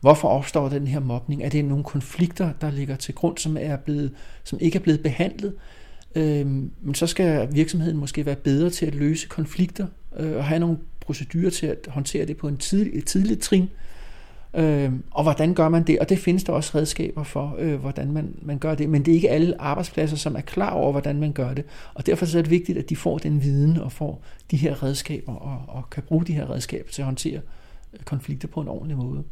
Hvorfor 0.02 0.28
opstår 0.28 0.70
den 0.70 0.88
her 0.88 1.00
mobning? 1.00 1.44
Er 1.44 1.50
det 1.50 1.66
nogle 1.66 1.84
konflikter, 1.84 2.52
der 2.62 2.72
ligger 2.72 2.96
til 2.96 3.16
grund, 3.16 3.38
som, 3.38 3.58
er 3.60 3.76
blevet, 3.76 4.12
som 4.44 4.60
ikke 4.62 4.78
er 4.78 4.84
blevet 4.84 5.04
behandlet? 5.04 5.54
Øh, 6.16 6.46
men 6.82 6.96
så 6.96 7.08
skal 7.08 7.54
virksomheden 7.54 7.98
måske 7.98 8.26
være 8.26 8.36
bedre 8.36 8.70
til 8.70 8.86
at 8.86 8.96
løse 8.96 9.28
konflikter 9.28 9.88
øh, 10.20 10.38
og 10.38 10.46
have 10.46 10.60
nogle 10.60 10.78
procedurer 11.10 11.50
til 11.50 11.68
at 11.68 11.88
håndtere 11.88 12.26
det 12.26 12.38
på 12.38 12.48
en 12.48 12.58
tidlig, 12.58 12.98
et 12.98 13.06
tidligt 13.06 13.42
trin. 13.42 13.70
Øh, 14.54 14.92
og 15.12 15.24
hvordan 15.24 15.54
gør 15.54 15.70
man 15.70 15.84
det? 15.84 16.00
Og 16.00 16.10
det 16.10 16.20
findes 16.20 16.44
der 16.44 16.54
også 16.54 16.72
redskaber 16.76 17.24
for, 17.24 17.56
øh, 17.60 17.76
hvordan 17.80 18.12
man, 18.12 18.36
man 18.42 18.58
gør 18.58 18.76
det. 18.76 18.90
Men 18.90 19.06
det 19.06 19.12
er 19.12 19.16
ikke 19.16 19.30
alle 19.30 19.62
arbejdspladser, 19.62 20.18
som 20.18 20.36
er 20.36 20.42
klar 20.42 20.70
over, 20.70 20.92
hvordan 20.92 21.20
man 21.20 21.32
gør 21.32 21.54
det. 21.54 21.66
Og 21.94 22.06
derfor 22.06 22.26
så 22.26 22.38
er 22.38 22.42
det 22.42 22.52
vigtigt, 22.52 22.78
at 22.78 22.90
de 22.90 22.96
får 22.96 23.18
den 23.18 23.44
viden 23.44 23.78
og 23.78 23.92
får 23.92 24.22
de 24.52 24.58
her 24.58 24.84
redskaber 24.84 25.34
og, 25.34 25.76
og 25.76 25.90
kan 25.90 26.04
bruge 26.04 26.26
de 26.26 26.34
her 26.34 26.50
redskaber 26.50 26.92
til 26.92 27.02
at 27.02 27.06
håndtere 27.06 27.40
øh, 27.94 28.00
konflikter 28.06 28.48
på 28.48 28.62
en 28.62 28.68
ordentlig 28.68 28.98
måde. 28.98 29.24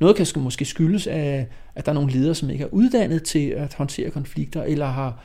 Noget 0.00 0.16
kan 0.16 0.26
måske 0.36 0.64
skyldes 0.64 1.06
af, 1.06 1.46
at 1.74 1.86
der 1.86 1.92
er 1.92 1.94
nogle 1.94 2.12
ledere, 2.12 2.34
som 2.34 2.50
ikke 2.50 2.64
er 2.64 2.68
uddannet 2.72 3.22
til 3.22 3.48
at 3.48 3.74
håndtere 3.74 4.10
konflikter, 4.10 4.62
eller 4.62 4.86
har, 4.86 5.24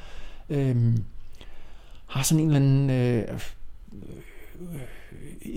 øh, 0.50 0.76
har 2.06 2.24
sådan 2.24 2.44
en 2.44 2.48
eller 2.48 2.60
anden... 2.60 2.90
Øh, 2.90 3.24
øh, 4.62 4.80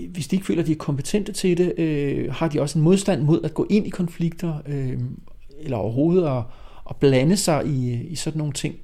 hvis 0.09 0.27
de 0.27 0.35
ikke 0.35 0.45
føler, 0.45 0.61
at 0.61 0.67
de 0.67 0.71
er 0.71 0.77
kompetente 0.77 1.31
til 1.31 1.57
det, 1.57 1.79
øh, 1.79 2.33
har 2.33 2.47
de 2.47 2.61
også 2.61 2.79
en 2.79 2.83
modstand 2.83 3.21
mod 3.21 3.41
at 3.43 3.53
gå 3.53 3.67
ind 3.69 3.87
i 3.87 3.89
konflikter, 3.89 4.61
øh, 4.67 4.99
eller 5.59 5.77
overhovedet 5.77 6.27
at, 6.27 6.43
at 6.89 6.95
blande 6.95 7.37
sig 7.37 7.67
i, 7.67 8.03
i 8.03 8.15
sådan 8.15 8.37
nogle 8.37 8.53
ting. 8.53 8.75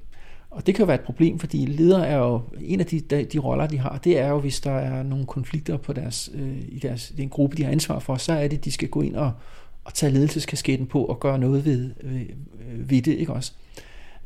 Og 0.50 0.66
det 0.66 0.74
kan 0.74 0.82
jo 0.82 0.86
være 0.86 0.94
et 0.94 1.04
problem, 1.04 1.38
fordi 1.38 1.66
ledere 1.66 2.06
er 2.06 2.16
jo, 2.16 2.40
en 2.60 2.80
af 2.80 2.86
de, 2.86 3.00
de 3.00 3.38
roller, 3.38 3.66
de 3.66 3.78
har, 3.78 4.00
det 4.04 4.18
er 4.18 4.28
jo, 4.28 4.40
hvis 4.40 4.60
der 4.60 4.70
er 4.70 5.02
nogle 5.02 5.26
konflikter 5.26 5.76
på 5.76 5.92
deres, 5.92 6.30
øh, 6.34 6.58
i 6.68 6.78
deres, 6.78 7.12
den 7.16 7.28
gruppe, 7.28 7.56
de 7.56 7.64
har 7.64 7.70
ansvar 7.70 7.98
for, 7.98 8.16
så 8.16 8.32
er 8.32 8.48
det, 8.48 8.56
at 8.56 8.64
de 8.64 8.70
skal 8.70 8.88
gå 8.88 9.02
ind 9.02 9.16
og, 9.16 9.32
og 9.84 9.94
tage 9.94 10.12
ledelseskasketten 10.12 10.86
på 10.86 11.04
og 11.04 11.20
gøre 11.20 11.38
noget 11.38 11.64
ved, 11.64 11.90
ved, 12.02 12.26
ved 12.76 13.02
det, 13.02 13.12
ikke 13.12 13.32
også? 13.32 13.52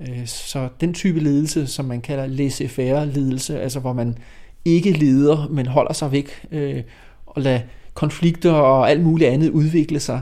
Øh, 0.01 0.27
så 0.27 0.69
den 0.81 0.95
type 0.95 1.21
ledelse, 1.21 1.67
som 1.67 1.85
man 1.85 2.01
kalder 2.01 2.27
laissez-faire 2.27 3.05
ledelse, 3.05 3.61
altså 3.61 3.81
hvor 3.81 3.93
man 3.93 4.19
ikke 4.65 4.91
leder, 4.91 5.49
men 5.49 5.67
holder 5.67 5.93
sig 5.93 6.13
væk 6.13 6.47
øh, 6.51 6.83
og 7.27 7.43
lader 7.43 7.61
konflikter 7.95 8.53
og 8.53 8.91
alt 8.91 9.03
muligt 9.03 9.31
andet 9.31 9.51
udvikle 9.51 10.01
sig. 10.01 10.21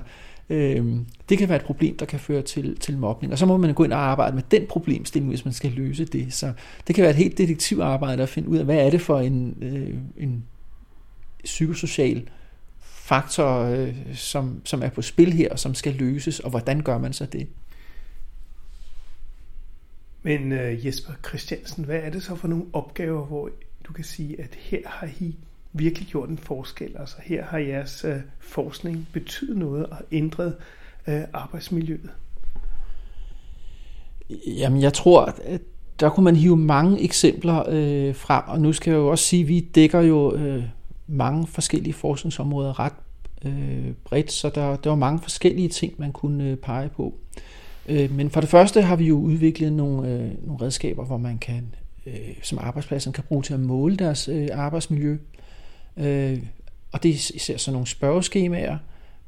Øh, 0.51 0.97
det 1.29 1.39
kan 1.39 1.49
være 1.49 1.59
et 1.59 1.65
problem, 1.65 1.97
der 1.97 2.07
kan 2.07 2.21
føre 2.21 2.43
til, 2.43 2.79
til 2.79 2.99
mobning. 2.99 3.33
Og 3.33 3.39
så 3.39 3.47
må 3.47 3.57
man 3.57 3.75
gå 3.75 3.85
ind 3.85 3.93
og 3.93 3.99
arbejde 3.99 4.35
med 4.35 4.43
den 4.51 4.67
problemstilling, 4.69 5.29
hvis 5.29 5.45
man 5.45 5.55
skal 5.55 5.71
løse 5.71 6.05
det. 6.05 6.35
Så 6.35 6.53
det 6.87 6.95
kan 6.95 7.03
være 7.03 7.11
et 7.11 7.17
helt 7.17 7.39
detektivarbejde 7.39 8.23
at 8.23 8.29
finde 8.29 8.49
ud 8.49 8.57
af, 8.57 8.65
hvad 8.65 8.87
er 8.87 8.91
det 8.91 9.01
for 9.01 9.21
en, 9.21 9.57
øh, 9.63 10.25
en 10.25 10.45
psykosocial 11.45 12.29
faktor, 12.81 13.59
øh, 13.59 13.95
som, 14.15 14.61
som 14.65 14.83
er 14.83 14.89
på 14.89 15.03
spil 15.03 15.33
her, 15.33 15.49
og 15.51 15.59
som 15.59 15.75
skal 15.75 15.95
løses, 15.95 16.41
og 16.41 16.51
hvordan 16.51 16.81
gør 16.81 16.99
man 16.99 17.13
så 17.13 17.27
det? 17.27 17.49
Men 20.23 20.53
øh, 20.53 20.87
Jesper 20.87 21.13
Christiansen, 21.29 21.85
hvad 21.85 21.99
er 22.03 22.11
det 22.11 22.23
så 22.23 22.35
for 22.35 22.49
nogle 22.49 22.65
opgaver, 22.73 23.25
hvor 23.27 23.51
du 23.85 23.93
kan 23.93 24.05
sige, 24.05 24.41
at 24.41 24.55
her 24.55 24.81
har 24.85 25.09
I 25.21 25.37
virkelig 25.73 26.09
gjort 26.09 26.29
en 26.29 26.39
forskel. 26.39 26.97
Altså 26.99 27.17
her 27.23 27.45
har 27.45 27.59
jeres 27.59 28.05
øh, 28.05 28.17
forskning 28.41 29.09
betydet 29.13 29.57
noget 29.57 29.87
og 29.87 29.99
ændret 30.13 30.55
øh, 31.07 31.21
arbejdsmiljøet. 31.33 32.11
Jamen 34.47 34.83
jeg 34.83 34.93
tror, 34.93 35.35
at 35.45 35.61
der 36.01 36.09
kunne 36.09 36.25
man 36.25 36.37
hive 36.37 36.57
mange 36.57 37.03
eksempler 37.03 37.65
øh, 37.69 38.15
frem, 38.15 38.43
og 38.47 38.61
nu 38.61 38.73
skal 38.73 38.91
jeg 38.91 38.99
jo 38.99 39.09
også 39.09 39.25
sige, 39.25 39.43
at 39.43 39.49
vi 39.49 39.61
dækker 39.61 40.01
jo 40.01 40.35
øh, 40.35 40.65
mange 41.07 41.47
forskellige 41.47 41.93
forskningsområder 41.93 42.81
ret 42.81 42.93
øh, 43.45 43.93
bredt, 44.05 44.33
så 44.33 44.51
der, 44.55 44.77
der 44.77 44.91
var 44.91 44.97
mange 44.97 45.21
forskellige 45.21 45.69
ting, 45.69 45.95
man 45.99 46.13
kunne 46.13 46.45
øh, 46.45 46.57
pege 46.57 46.89
på. 46.89 47.15
Øh, 47.89 48.11
men 48.17 48.31
for 48.31 48.41
det 48.41 48.51
første 48.51 48.83
har 48.83 48.97
vi 48.97 49.05
jo 49.05 49.19
udviklet 49.19 49.73
nogle, 49.73 50.09
øh, 50.09 50.47
nogle 50.47 50.63
redskaber, 50.63 51.05
hvor 51.05 51.17
man 51.17 51.39
kan 51.39 51.75
øh, 52.07 52.35
som 52.43 52.59
arbejdspladsen 52.59 53.13
kan 53.13 53.25
bruge 53.25 53.43
til 53.43 53.55
at 53.55 53.61
måle 53.61 53.97
deres 53.97 54.29
øh, 54.29 54.49
arbejdsmiljø. 54.53 55.17
Øh, 55.97 56.39
og 56.93 57.03
det 57.03 57.09
er 57.09 57.15
især 57.35 57.57
sådan 57.57 57.73
nogle 57.73 57.87
spørgeskemaer, 57.87 58.79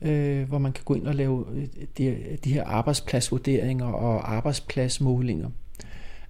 øh, 0.03 0.49
hvor 0.49 0.59
man 0.59 0.73
kan 0.73 0.85
gå 0.85 0.95
ind 0.95 1.07
og 1.07 1.15
lave 1.15 1.47
øh, 1.55 1.67
de, 1.99 2.17
de 2.45 2.53
her 2.53 2.65
arbejdspladsvurderinger 2.65 3.87
og 3.87 4.35
arbejdspladsmålinger. 4.35 5.51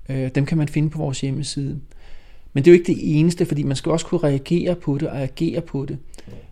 Øh, 0.09 0.31
dem 0.35 0.47
kan 0.47 0.59
man 0.59 0.69
finde 0.69 0.91
på 0.91 0.99
vores 0.99 1.21
hjemmeside. 1.21 1.81
Men 2.53 2.65
det 2.65 2.71
er 2.71 2.75
jo 2.75 2.79
ikke 2.79 2.93
det 2.93 3.19
eneste, 3.19 3.47
fordi 3.47 3.63
man 3.63 3.77
skal 3.77 3.93
også 3.93 4.07
kunne 4.07 4.21
reagere 4.21 4.75
på 4.75 4.99
det 4.99 5.09
og 5.09 5.23
agere 5.23 5.61
på 5.61 5.87
det. 5.87 5.99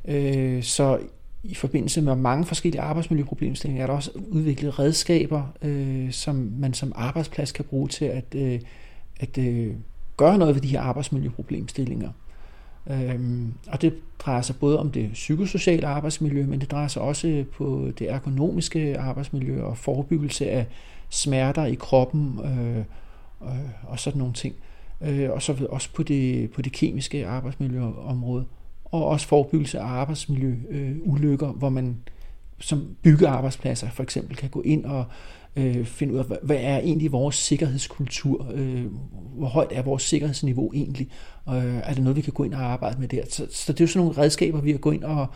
Øh, 0.08 0.62
så 0.62 0.98
i 1.44 1.54
forbindelse 1.54 2.02
med 2.02 2.14
mange 2.14 2.44
forskellige 2.44 2.80
arbejdsmiljøproblemstillinger 2.80 3.82
er 3.82 3.86
der 3.86 3.94
også 3.94 4.10
udviklet 4.28 4.78
redskaber, 4.78 5.42
øh, 5.62 6.12
som 6.12 6.52
man 6.58 6.74
som 6.74 6.92
arbejdsplads 6.94 7.52
kan 7.52 7.64
bruge 7.64 7.88
til 7.88 8.04
at 8.04 8.34
øh, 8.34 8.60
at 9.22 9.38
øh, 9.38 9.74
gøre 10.16 10.38
noget 10.38 10.54
ved 10.54 10.62
de 10.62 10.68
her 10.68 10.80
arbejdsmiljøproblemstillinger. 10.80 12.10
Øhm, 12.90 13.52
og 13.68 13.82
det 13.82 13.94
drejer 14.18 14.42
sig 14.42 14.56
både 14.56 14.78
om 14.78 14.90
det 14.90 15.10
psykosociale 15.12 15.86
arbejdsmiljø, 15.86 16.46
men 16.46 16.60
det 16.60 16.70
drejer 16.70 16.88
sig 16.88 17.02
også 17.02 17.28
øh, 17.28 17.46
på 17.46 17.90
det 17.98 18.10
ergonomiske 18.10 18.98
arbejdsmiljø 18.98 19.62
og 19.62 19.78
forebyggelse 19.78 20.50
af 20.50 20.66
smerter 21.08 21.64
i 21.64 21.74
kroppen 21.74 22.40
øh, 22.44 22.78
øh, 23.42 23.70
og 23.82 23.98
sådan 23.98 24.18
nogle 24.18 24.34
ting. 24.34 24.54
Øh, 25.00 25.30
og 25.30 25.42
så 25.42 25.66
også 25.70 25.88
på 25.94 26.02
det, 26.02 26.50
på 26.50 26.62
det 26.62 26.72
kemiske 26.72 27.26
arbejdsmiljøområde. 27.26 28.44
Og 28.84 29.06
også 29.06 29.26
forebyggelse 29.26 29.80
af 29.80 29.84
arbejdsmiljøulykker, 29.84 31.48
øh, 31.48 31.56
hvor 31.56 31.68
man 31.68 31.96
som 32.58 32.96
byggearbejdspladser 33.02 33.90
for 33.90 34.02
eksempel 34.02 34.36
kan 34.36 34.50
gå 34.50 34.62
ind 34.62 34.84
og 34.84 35.04
øh, 35.56 35.84
finde 35.84 36.14
ud 36.14 36.18
af, 36.18 36.24
hvad 36.42 36.58
er 36.60 36.78
egentlig 36.78 37.12
vores 37.12 37.36
sikkerhedskultur? 37.36 38.46
Øh, 38.54 38.84
hvor 39.34 39.46
højt 39.46 39.72
er 39.72 39.82
vores 39.82 40.02
sikkerhedsniveau 40.02 40.72
egentlig? 40.74 41.08
Øh, 41.48 41.76
er 41.76 41.94
det 41.94 42.02
noget, 42.02 42.16
vi 42.16 42.22
kan 42.22 42.32
gå 42.32 42.44
ind 42.44 42.54
og 42.54 42.60
arbejde 42.60 43.00
med 43.00 43.08
der? 43.08 43.22
Så, 43.30 43.46
så 43.50 43.72
det 43.72 43.80
er 43.80 43.84
jo 43.84 43.88
sådan 43.88 44.06
nogle 44.06 44.22
redskaber, 44.22 44.60
vi 44.60 44.70
har 44.70 44.78
gået 44.78 44.94
ind 44.94 45.04
og, 45.04 45.26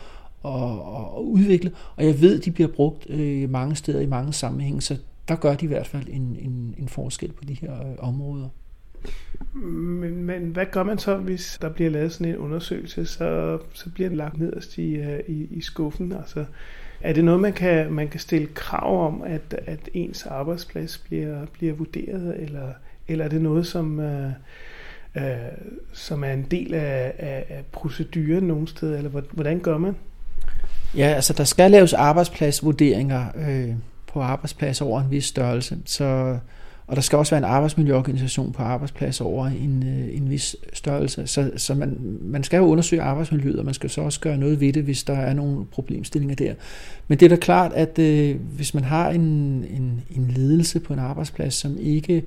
og, 0.43 0.83
og 1.15 1.27
udvikle, 1.27 1.71
og 1.95 2.05
jeg 2.05 2.21
ved, 2.21 2.39
de 2.39 2.51
bliver 2.51 2.69
brugt 2.69 3.09
øh, 3.09 3.49
mange 3.49 3.75
steder 3.75 3.99
i 3.99 4.05
mange 4.05 4.33
sammenhænge, 4.33 4.81
så 4.81 4.97
der 5.27 5.35
gør 5.35 5.55
de 5.55 5.65
i 5.65 5.67
hvert 5.67 5.87
fald 5.87 6.07
en, 6.09 6.37
en, 6.39 6.75
en 6.77 6.87
forskel 6.87 7.31
på 7.31 7.45
de 7.45 7.53
her 7.53 7.73
øh, 7.73 7.95
områder. 7.99 8.49
Men, 9.53 10.23
men 10.23 10.43
hvad 10.43 10.65
gør 10.71 10.83
man 10.83 10.97
så, 10.97 11.17
hvis 11.17 11.57
der 11.61 11.69
bliver 11.69 11.89
lavet 11.89 12.13
sådan 12.13 12.33
en 12.33 12.37
undersøgelse, 12.37 13.05
så, 13.05 13.59
så 13.73 13.89
bliver 13.89 14.09
den 14.09 14.17
lagt 14.17 14.37
nederst 14.37 14.77
i, 14.77 14.95
øh, 14.95 15.19
i, 15.27 15.47
i 15.51 15.61
skuffen? 15.61 16.11
Altså, 16.11 16.45
er 17.01 17.13
det 17.13 17.23
noget, 17.25 17.39
man 17.39 17.53
kan, 17.53 17.93
man 17.93 18.07
kan 18.07 18.19
stille 18.19 18.47
krav 18.47 19.07
om, 19.07 19.23
at, 19.25 19.59
at 19.67 19.79
ens 19.93 20.25
arbejdsplads 20.25 20.97
bliver, 20.97 21.45
bliver 21.45 21.73
vurderet, 21.73 22.35
eller, 22.39 22.71
eller 23.07 23.25
er 23.25 23.29
det 23.29 23.41
noget, 23.41 23.67
som, 23.67 23.99
øh, 23.99 24.31
øh, 25.15 25.23
som 25.93 26.23
er 26.23 26.31
en 26.31 26.47
del 26.51 26.73
af, 26.73 27.13
af, 27.17 27.45
af 27.49 27.63
proceduren 27.71 28.43
nogle 28.43 28.67
steder, 28.67 28.97
eller 28.97 29.09
hvordan 29.31 29.59
gør 29.59 29.77
man? 29.77 29.95
Ja, 30.97 31.07
altså 31.07 31.33
der 31.33 31.43
skal 31.43 31.71
laves 31.71 31.93
arbejdspladsvurderinger 31.93 33.25
øh, 33.35 33.75
på 34.07 34.21
arbejdspladser 34.21 34.85
over 34.85 35.01
en 35.01 35.11
vis 35.11 35.25
størrelse. 35.25 35.77
Så, 35.85 36.37
og 36.87 36.95
der 36.95 37.01
skal 37.01 37.17
også 37.17 37.35
være 37.35 37.37
en 37.37 37.53
arbejdsmiljøorganisation 37.53 38.51
på 38.51 38.63
arbejdspladser 38.63 39.25
over 39.25 39.47
en, 39.47 39.83
øh, 39.83 40.17
en 40.17 40.29
vis 40.29 40.55
størrelse. 40.73 41.27
Så, 41.27 41.51
så 41.57 41.75
man, 41.75 41.97
man 42.21 42.43
skal 42.43 42.57
jo 42.57 42.63
undersøge 42.63 43.01
arbejdsmiljøet, 43.01 43.59
og 43.59 43.65
man 43.65 43.73
skal 43.73 43.89
så 43.89 44.01
også 44.01 44.19
gøre 44.19 44.37
noget 44.37 44.59
ved 44.59 44.73
det, 44.73 44.83
hvis 44.83 45.03
der 45.03 45.13
er 45.13 45.33
nogle 45.33 45.65
problemstillinger 45.65 46.35
der. 46.35 46.53
Men 47.07 47.19
det 47.19 47.25
er 47.25 47.29
da 47.29 47.35
klart, 47.35 47.73
at 47.73 47.99
øh, 47.99 48.35
hvis 48.55 48.73
man 48.73 48.83
har 48.83 49.09
en, 49.09 49.21
en, 49.21 50.01
en 50.15 50.31
ledelse 50.35 50.79
på 50.79 50.93
en 50.93 50.99
arbejdsplads, 50.99 51.53
som 51.53 51.77
ikke 51.79 52.23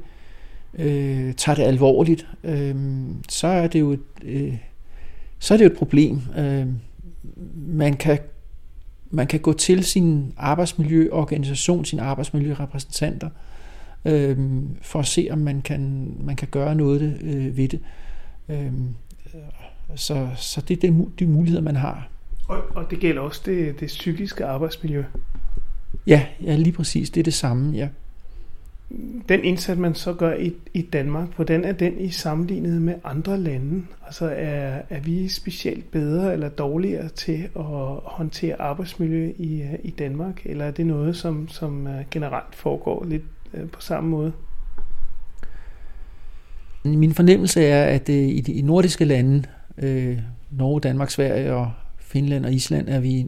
øh, 0.79 1.35
tager 1.35 1.57
det 1.57 1.63
alvorligt, 1.63 2.27
øh, 2.45 2.75
så 3.29 3.47
er 3.47 3.67
det 3.67 3.81
jo 3.81 3.91
et, 3.91 4.01
øh, 4.23 4.55
så 5.39 5.55
er 5.55 5.59
det 5.59 5.65
jo 5.65 5.71
et 5.71 5.79
problem. 5.79 6.21
Øh, 6.39 6.67
man 7.57 7.97
kan 7.97 8.19
man 9.13 9.27
kan 9.27 9.41
gå 9.41 9.53
til 9.53 9.85
sin 9.85 10.33
arbejdsmiljøorganisation, 10.37 11.85
sin 11.85 11.99
arbejdsmiljørepræsentanter, 11.99 13.27
øh, 13.27 13.33
for 14.83 14.99
at 14.99 15.07
se, 15.07 15.29
om 15.31 15.39
man 15.39 15.63
kan, 15.63 16.13
man 16.21 16.37
kan 16.37 16.49
gøre 16.51 16.75
noget 16.75 17.19
øh, 17.23 17.57
ved 17.57 17.69
det. 17.69 17.81
Øh, 18.49 18.73
så, 19.95 20.29
så 20.37 20.61
det 20.61 20.85
er 20.85 21.05
de 21.19 21.27
muligheder, 21.27 21.63
man 21.63 21.77
har. 21.77 22.09
Og, 22.49 22.63
og 22.75 22.91
det 22.91 23.01
gælder 23.01 23.23
også 23.23 23.43
det, 23.47 23.81
det 23.81 23.87
psykiske 23.87 24.47
arbejdsmiljø? 24.47 25.05
Ja, 26.07 26.27
ja, 26.43 26.57
lige 26.57 26.73
præcis. 26.73 27.11
Det 27.11 27.21
er 27.21 27.25
det 27.25 27.35
samme, 27.35 27.77
ja 27.77 27.89
den 29.29 29.45
indsats, 29.45 29.81
man 29.81 29.95
så 29.95 30.13
gør 30.13 30.35
i, 30.35 30.53
i 30.75 30.83
Danmark, 30.83 31.29
hvordan 31.37 31.65
er 31.65 31.73
den 31.73 32.01
i 32.01 32.11
sammenlignet 32.11 32.83
med 32.83 32.95
andre 33.05 33.39
lande? 33.39 33.83
Altså 34.07 34.27
er, 34.27 34.83
er 34.91 35.01
vi 35.01 35.29
specielt 35.29 35.91
bedre 35.91 36.33
eller 36.33 36.49
dårligere 36.49 37.09
til 37.09 37.49
at 37.57 37.65
håndtere 38.05 38.61
arbejdsmiljø 38.61 39.33
i, 39.39 39.65
i 39.83 39.91
Danmark, 39.91 40.41
eller 40.45 40.65
er 40.65 40.71
det 40.71 40.87
noget, 40.87 41.17
som, 41.17 41.49
som 41.49 41.87
øh, 41.87 42.05
generelt 42.11 42.55
foregår 42.55 43.05
lidt 43.05 43.23
øh, 43.55 43.69
på 43.69 43.81
samme 43.81 44.11
måde? 44.11 44.33
Min 46.85 47.15
fornemmelse 47.15 47.65
er, 47.65 47.85
at 47.85 48.09
øh, 48.09 48.17
i 48.17 48.41
de 48.41 48.63
nordiske 48.63 49.05
lande, 49.05 49.43
øh, 49.79 50.19
Norge, 50.51 50.81
Danmark, 50.81 51.11
Sverige 51.11 51.55
og 51.55 51.73
Finland 51.99 52.47
og 52.47 52.53
Island, 52.53 52.89
er 52.89 53.01
vi 53.01 53.21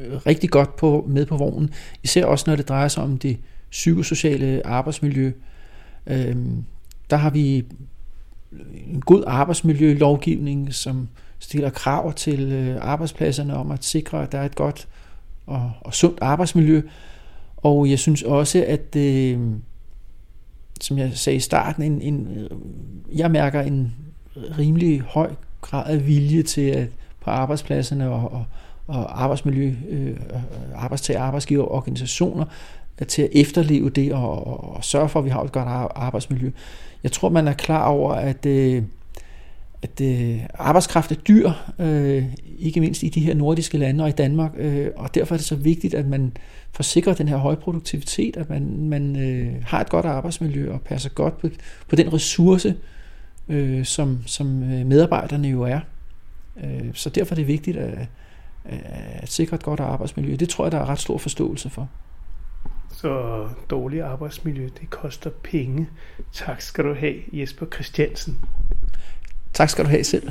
øh, 0.00 0.16
rigtig 0.26 0.50
godt 0.50 0.76
på, 0.76 1.04
med 1.08 1.26
på 1.26 1.36
vognen. 1.36 1.70
Især 2.02 2.24
også, 2.24 2.44
når 2.46 2.56
det 2.56 2.68
drejer 2.68 2.88
sig 2.88 3.02
om 3.02 3.18
det 3.18 3.38
psykosociale 3.70 4.66
arbejdsmiljø. 4.66 5.32
Øh, 6.06 6.36
der 7.10 7.16
har 7.16 7.30
vi 7.30 7.64
en 8.86 9.00
god 9.00 9.24
arbejdsmiljølovgivning, 9.26 10.74
som 10.74 11.08
stiller 11.38 11.70
krav 11.70 12.12
til 12.12 12.52
øh, 12.52 12.76
arbejdspladserne 12.80 13.56
om 13.56 13.70
at 13.70 13.84
sikre, 13.84 14.22
at 14.22 14.32
der 14.32 14.38
er 14.38 14.44
et 14.44 14.54
godt 14.54 14.88
og, 15.46 15.72
og 15.80 15.94
sundt 15.94 16.18
arbejdsmiljø. 16.20 16.82
Og 17.64 17.90
jeg 17.90 17.98
synes 17.98 18.22
også, 18.22 18.64
at 18.68 18.96
øh, 18.96 19.38
som 20.80 20.98
jeg 20.98 21.10
sagde 21.14 21.36
i 21.36 21.40
starten, 21.40 21.82
en, 21.82 22.00
en, 22.02 22.48
jeg 23.14 23.30
mærker 23.30 23.60
en 23.60 23.94
rimelig 24.58 25.00
høj 25.00 25.30
grad 25.60 25.92
af 25.92 26.06
vilje 26.06 26.42
til 26.42 26.60
at 26.60 26.88
på 27.20 27.30
arbejdspladserne 27.30 28.10
og, 28.10 28.32
og, 28.32 28.44
og 28.86 29.22
arbejdsmiljø, 29.22 29.74
øh, 29.88 30.16
arbejdstager, 30.74 31.20
arbejdsgiver 31.20 31.72
organisationer 31.72 32.44
til 33.08 33.22
at 33.22 33.28
efterleve 33.32 33.90
det 33.90 34.12
og, 34.12 34.74
og 34.74 34.84
sørge 34.84 35.08
for, 35.08 35.18
at 35.18 35.24
vi 35.24 35.30
har 35.30 35.42
et 35.42 35.52
godt 35.52 35.68
arbejdsmiljø. 35.94 36.50
Jeg 37.02 37.12
tror, 37.12 37.28
man 37.28 37.48
er 37.48 37.52
klar 37.52 37.86
over, 37.86 38.12
at, 38.12 38.46
øh, 38.46 38.82
at 39.82 40.00
øh, 40.00 40.40
arbejdskraft 40.54 41.12
er 41.12 41.16
dyr, 41.16 41.50
øh, 41.78 42.24
ikke 42.58 42.80
mindst 42.80 43.02
i 43.02 43.08
de 43.08 43.20
her 43.20 43.34
nordiske 43.34 43.78
lande 43.78 44.04
og 44.04 44.08
i 44.08 44.12
Danmark, 44.12 44.52
øh, 44.56 44.88
og 44.96 45.14
derfor 45.14 45.34
er 45.34 45.36
det 45.36 45.46
så 45.46 45.56
vigtigt, 45.56 45.94
at 45.94 46.06
man 46.06 46.32
forsikrer 46.74 47.14
den 47.14 47.28
her 47.28 47.36
høje 47.36 47.56
produktivitet, 47.56 48.36
at 48.36 48.50
man, 48.50 48.88
man 48.88 49.16
har 49.66 49.80
et 49.80 49.88
godt 49.88 50.06
arbejdsmiljø 50.06 50.72
og 50.72 50.80
passer 50.80 51.10
godt 51.10 51.38
på, 51.38 51.48
på 51.88 51.96
den 51.96 52.12
ressource, 52.12 52.74
som, 53.84 54.18
som 54.26 54.46
medarbejderne 54.46 55.48
jo 55.48 55.62
er. 55.62 55.80
så 56.92 57.10
derfor 57.10 57.34
er 57.34 57.36
det 57.36 57.46
vigtigt 57.46 57.76
at, 57.76 58.08
at 58.64 59.28
sikre 59.28 59.54
et 59.54 59.62
godt 59.62 59.80
arbejdsmiljø. 59.80 60.36
Det 60.36 60.48
tror 60.48 60.64
jeg, 60.64 60.72
der 60.72 60.78
er 60.78 60.86
ret 60.86 61.00
stor 61.00 61.18
forståelse 61.18 61.70
for. 61.70 61.88
Så 62.92 63.48
dårlig 63.70 64.02
arbejdsmiljø, 64.02 64.68
det 64.80 64.90
koster 64.90 65.30
penge. 65.42 65.88
Tak 66.32 66.60
skal 66.60 66.84
du 66.84 66.94
have, 66.94 67.14
Jesper 67.32 67.66
Christiansen. 67.74 68.38
Tak 69.52 69.70
skal 69.70 69.84
du 69.84 69.90
have 69.90 70.04
selv. 70.04 70.30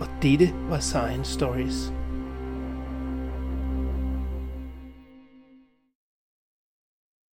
og 0.00 0.06
dette 0.22 0.52
var 0.68 0.78
Science 0.78 1.32
Stories. 1.32 1.95